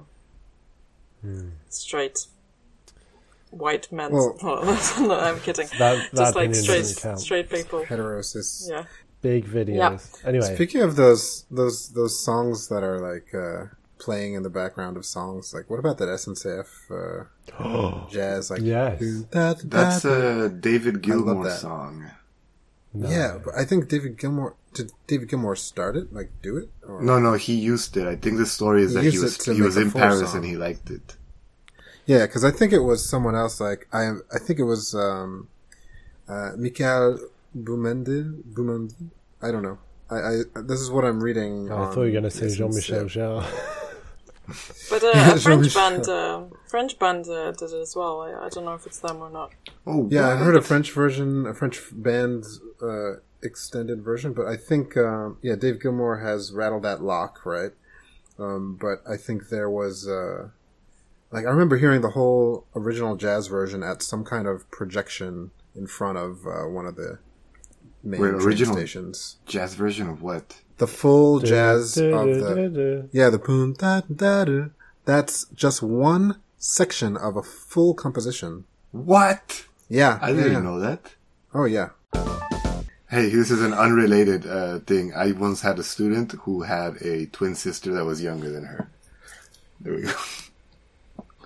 straight 1.69 2.25
white 3.51 3.91
men. 3.91 4.11
Well- 4.11 4.37
no, 4.99 5.19
I'm 5.19 5.39
kidding. 5.41 5.67
That, 5.77 6.09
that 6.11 6.15
Just 6.15 6.35
like 6.35 6.55
straight 6.55 6.77
doesn't 6.77 7.01
count. 7.01 7.19
straight 7.19 7.49
people. 7.49 7.83
Heterosis. 7.85 8.69
Yeah. 8.69 8.85
Big 9.21 9.45
videos. 9.45 10.25
Anyway, 10.25 10.53
Speaking 10.55 10.81
of 10.81 10.95
those 10.95 11.45
those 11.51 11.89
those 11.89 12.23
songs 12.23 12.67
that 12.69 12.83
are 12.83 12.99
like 12.99 13.33
uh, 13.35 13.73
playing 13.97 14.33
in 14.33 14.43
the 14.43 14.49
background 14.49 14.95
of 14.97 15.05
songs, 15.05 15.53
like 15.53 15.69
what 15.69 15.79
about 15.79 15.97
that 15.97 16.07
SNCF 16.07 16.69
uh, 17.59 18.09
jazz? 18.09 18.49
Like 18.49 18.61
Yes. 18.61 18.99
that, 19.31 19.59
That's 19.65 20.05
a 20.05 20.49
David 20.49 21.01
Gilmour 21.01 21.43
that. 21.43 21.59
song. 21.59 22.09
yeah. 22.93 23.37
But 23.43 23.55
I 23.57 23.65
think 23.65 23.89
David 23.89 24.17
Gilmour 24.17 24.55
did 24.73 24.91
David 25.07 25.27
Gilmour 25.29 25.55
start 25.57 25.97
it? 25.97 26.13
Like 26.13 26.31
do 26.41 26.55
it? 26.57 26.69
Or? 26.87 27.01
No, 27.01 27.19
no, 27.19 27.33
he 27.33 27.55
used 27.55 27.97
it. 27.97 28.07
I 28.07 28.15
think 28.15 28.37
the 28.37 28.45
story 28.45 28.83
is 28.83 28.91
He 28.95 29.01
that 29.01 29.11
he 29.11 29.19
was 29.19 29.43
he 29.45 29.61
was 29.61 29.75
in 29.77 29.91
Paris 29.91 30.31
song. 30.31 30.37
and 30.37 30.45
he 30.45 30.55
liked 30.55 30.89
it. 30.89 31.17
Yeah, 32.05 32.25
because 32.25 32.43
I 32.45 32.51
think 32.51 32.71
it 32.73 32.79
was 32.79 33.07
someone 33.07 33.35
else. 33.35 33.59
Like 33.59 33.87
I. 33.91 34.11
I 34.33 34.39
think 34.39 34.57
it 34.59 34.63
was 34.63 34.95
um, 34.95 35.47
uh, 36.27 36.51
Michael 36.57 37.19
Boumendil. 37.55 38.43
Boumendil. 38.53 39.09
I 39.41 39.51
don't 39.51 39.63
know. 39.63 39.79
I, 40.09 40.15
I 40.15 40.61
this 40.61 40.79
is 40.79 40.89
what 40.89 41.05
I'm 41.05 41.21
reading. 41.21 41.71
I 41.71 41.85
thought 41.85 41.95
you 41.95 41.99
were 41.99 42.11
going 42.11 42.23
to 42.23 42.31
say 42.31 42.49
Jean 42.53 42.73
Michel 42.73 43.05
Jarre. 43.05 43.45
But 44.89 45.03
uh, 45.03 45.11
a 45.13 45.39
French 45.39 45.73
band, 45.73 46.09
uh, 46.09 46.43
French 46.67 46.97
band 46.97 47.27
uh, 47.27 47.51
did 47.51 47.71
it 47.71 47.81
as 47.81 47.95
well. 47.95 48.21
I, 48.21 48.45
I 48.45 48.49
don't 48.49 48.65
know 48.65 48.73
if 48.73 48.85
it's 48.85 48.99
them 48.99 49.17
or 49.21 49.29
not. 49.29 49.51
Oh, 49.85 50.07
Yeah, 50.09 50.27
I 50.29 50.35
heard 50.37 50.55
a 50.55 50.61
French 50.61 50.91
version, 50.91 51.45
a 51.45 51.53
French 51.53 51.79
band 51.91 52.45
uh, 52.81 53.17
extended 53.43 54.01
version, 54.01 54.33
but 54.33 54.47
I 54.47 54.57
think 54.57 54.97
um, 54.97 55.37
yeah, 55.41 55.55
Dave 55.55 55.79
Gilmour 55.79 56.21
has 56.23 56.51
rattled 56.51 56.83
that 56.83 57.03
lock, 57.03 57.45
right? 57.45 57.71
Um, 58.37 58.77
but 58.79 59.03
I 59.07 59.17
think 59.17 59.49
there 59.49 59.69
was 59.69 60.07
uh, 60.07 60.49
like 61.31 61.45
I 61.45 61.49
remember 61.49 61.77
hearing 61.77 62.01
the 62.01 62.11
whole 62.11 62.65
original 62.75 63.15
jazz 63.15 63.47
version 63.47 63.83
at 63.83 64.01
some 64.01 64.23
kind 64.23 64.47
of 64.47 64.69
projection 64.71 65.51
in 65.75 65.87
front 65.87 66.17
of 66.17 66.45
uh, 66.47 66.67
one 66.67 66.85
of 66.85 66.95
the 66.95 67.19
main 68.03 68.21
Wait, 68.21 68.29
original? 68.33 68.75
stations. 68.75 69.37
jazz 69.45 69.75
version 69.75 70.07
of 70.09 70.21
what? 70.21 70.57
The 70.77 70.87
full 70.87 71.39
jazz 71.39 71.97
of 71.97 72.25
the 72.25 73.09
yeah, 73.11 73.29
the 73.29 73.37
boom 73.39 73.73
da 73.73 74.01
da 74.01 74.45
da. 74.45 74.65
That's 75.05 75.45
just 75.53 75.81
one 75.83 76.39
section 76.57 77.17
of 77.17 77.35
a 77.35 77.43
full 77.43 77.93
composition. 77.93 78.65
What? 78.91 79.65
Yeah, 79.89 80.19
I 80.21 80.31
didn't 80.33 80.53
yeah. 80.53 80.59
know 80.61 80.79
that. 80.79 81.15
Oh 81.53 81.65
yeah. 81.65 81.89
Hey, 83.09 83.29
this 83.29 83.49
is 83.49 83.61
an 83.63 83.73
unrelated 83.73 84.45
uh, 84.45 84.79
thing. 84.79 85.13
I 85.15 85.31
once 85.31 85.61
had 85.61 85.79
a 85.79 85.83
student 85.83 86.33
who 86.43 86.61
had 86.61 86.97
a 87.01 87.25
twin 87.25 87.55
sister 87.55 87.91
that 87.93 88.05
was 88.05 88.21
younger 88.21 88.51
than 88.51 88.65
her. 88.65 88.87
There 89.81 89.95
we 89.95 90.01
go. 90.03 90.13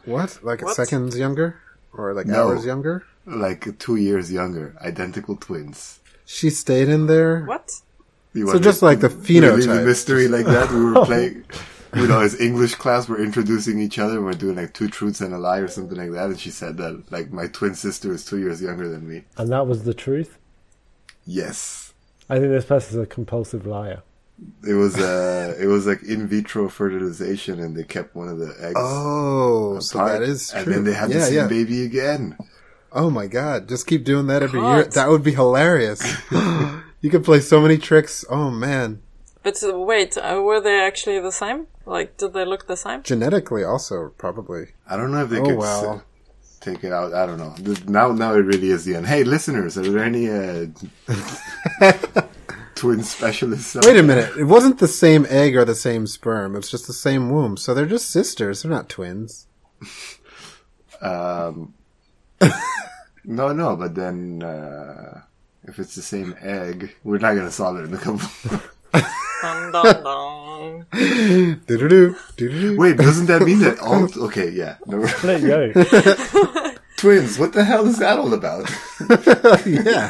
What? 0.05 0.39
Like 0.43 0.61
What? 0.61 0.75
seconds 0.75 1.17
younger? 1.17 1.61
Or 1.93 2.13
like 2.13 2.25
No. 2.27 2.49
hours 2.49 2.65
younger? 2.65 3.05
Like 3.25 3.79
two 3.79 3.95
years 3.95 4.29
younger, 4.31 4.75
identical 4.81 5.37
twins. 5.37 5.99
She 6.33 6.49
stayed 6.49 6.89
in 6.89 7.05
there? 7.05 7.45
What? 7.45 7.69
You 8.33 8.47
So 8.47 8.57
just 8.59 8.81
like 8.81 8.99
the 9.01 9.09
really 9.09 9.67
phenotype. 9.67 9.85
mystery 9.85 10.27
like 10.27 10.45
that. 10.45 10.71
We 10.71 10.83
were 10.83 11.05
playing, 11.11 11.43
you 11.95 12.07
know, 12.07 12.19
as 12.21 12.39
English 12.39 12.73
class, 12.75 13.07
we're 13.07 13.23
introducing 13.23 13.79
each 13.79 13.99
other. 13.99 14.19
We're 14.19 14.33
doing 14.33 14.55
like 14.55 14.73
two 14.73 14.87
truths 14.87 15.21
and 15.21 15.33
a 15.33 15.37
lie 15.37 15.59
or 15.59 15.67
something 15.67 15.95
like 15.97 16.11
that. 16.13 16.25
And 16.31 16.39
she 16.39 16.49
said 16.49 16.77
that 16.77 17.11
like 17.11 17.31
my 17.31 17.45
twin 17.47 17.75
sister 17.75 18.11
is 18.11 18.25
two 18.25 18.39
years 18.39 18.61
younger 18.63 18.89
than 18.89 19.07
me. 19.07 19.25
And 19.37 19.51
that 19.51 19.67
was 19.67 19.83
the 19.83 19.93
truth? 19.93 20.39
Yes, 21.25 21.93
I 22.29 22.39
think 22.39 22.49
this 22.49 22.65
person's 22.65 22.97
a 23.01 23.05
compulsive 23.05 23.65
liar. 23.67 24.01
it 24.67 24.73
was 24.73 24.97
uh, 24.97 25.55
it 25.59 25.67
was 25.67 25.85
like 25.85 26.01
in 26.03 26.27
vitro 26.27 26.67
fertilization, 26.67 27.59
and 27.59 27.77
they 27.77 27.83
kept 27.83 28.15
one 28.15 28.27
of 28.27 28.39
the 28.39 28.53
eggs. 28.59 28.73
Oh, 28.75 29.79
so 29.79 29.99
that 29.99 30.21
is 30.23 30.49
true. 30.49 30.59
and 30.61 30.73
then 30.73 30.83
they 30.83 30.93
had 30.93 31.09
yeah, 31.11 31.19
the 31.19 31.25
same 31.25 31.35
yeah. 31.35 31.47
baby 31.47 31.85
again. 31.85 32.35
Oh 32.95 33.09
my 33.09 33.27
god, 33.27 33.67
just 33.67 33.87
keep 33.87 34.03
doing 34.03 34.27
that 34.27 34.43
every 34.43 34.59
God. 34.59 34.73
year. 34.75 34.83
That 34.85 35.09
would 35.09 35.23
be 35.23 35.33
hilarious. 35.33 36.01
you 37.01 37.09
could 37.09 37.23
play 37.23 37.39
so 37.39 37.59
many 37.61 37.77
tricks. 37.77 38.23
Oh 38.29 38.49
man. 38.51 39.01
But 39.41 39.61
uh, 39.63 39.77
wait, 39.79 40.15
uh, 40.17 40.41
were 40.41 40.61
they 40.61 40.79
actually 40.79 41.19
the 41.19 41.31
same? 41.31 41.67
Like, 41.85 42.15
did 42.17 42.33
they 42.33 42.45
look 42.45 42.67
the 42.67 42.77
same? 42.77 43.03
Genetically 43.03 43.63
also, 43.63 44.09
probably. 44.17 44.67
I 44.87 44.95
don't 44.95 45.11
know 45.11 45.23
if 45.23 45.29
they 45.29 45.39
Oh, 45.39 45.45
could 45.45 45.57
wow. 45.57 45.95
s- 46.41 46.57
take 46.61 46.83
it 46.85 46.93
out. 46.93 47.13
I 47.13 47.25
don't 47.25 47.37
know. 47.39 47.53
Now, 47.87 48.13
now 48.13 48.35
it 48.35 48.45
really 48.45 48.69
is 48.69 48.85
the 48.85 48.95
end. 48.95 49.07
Hey, 49.07 49.25
listeners, 49.25 49.77
are 49.77 49.81
there 49.81 50.01
any 50.01 50.29
uh, 50.29 50.67
twin 52.75 53.03
specialists? 53.03 53.75
Wait 53.75 53.85
a 53.85 53.93
there? 53.93 54.03
minute. 54.03 54.37
It 54.37 54.45
wasn't 54.45 54.79
the 54.79 54.87
same 54.87 55.25
egg 55.29 55.57
or 55.57 55.65
the 55.65 55.75
same 55.75 56.07
sperm. 56.07 56.55
It's 56.55 56.71
just 56.71 56.87
the 56.87 56.93
same 56.93 57.29
womb. 57.29 57.57
So 57.57 57.73
they're 57.73 57.85
just 57.85 58.09
sisters. 58.11 58.61
They're 58.63 58.71
not 58.71 58.87
twins. 58.89 59.47
Um, 61.01 61.73
no, 63.25 63.53
no, 63.53 63.75
but 63.75 63.95
then 63.95 64.43
uh, 64.43 65.21
if 65.63 65.79
it's 65.79 65.95
the 65.95 66.01
same 66.01 66.35
egg, 66.41 66.95
we're 67.03 67.19
not 67.19 67.35
gonna 67.35 67.51
solve 67.51 67.77
it 67.77 67.85
in 67.85 67.93
a 67.93 67.97
couple. 67.97 68.27
Dun, 69.41 69.71
dun, 69.71 70.03
dun. 70.03 70.85
Do-do-do, 71.67 72.15
do-do-do. 72.37 72.77
Wait, 72.77 72.97
doesn't 72.97 73.25
that 73.25 73.41
mean 73.41 73.59
that 73.59 73.79
all? 73.79 74.07
Okay, 74.27 74.49
yeah, 74.49 74.77
no, 74.85 75.05
Split 75.05 75.41
yolk. 75.41 76.77
twins. 77.03 77.37
What 77.37 77.51
the 77.51 77.65
hell 77.65 77.85
is 77.85 77.99
that 77.99 78.17
all 78.17 78.33
about? 78.33 78.69
yeah. 79.65 80.09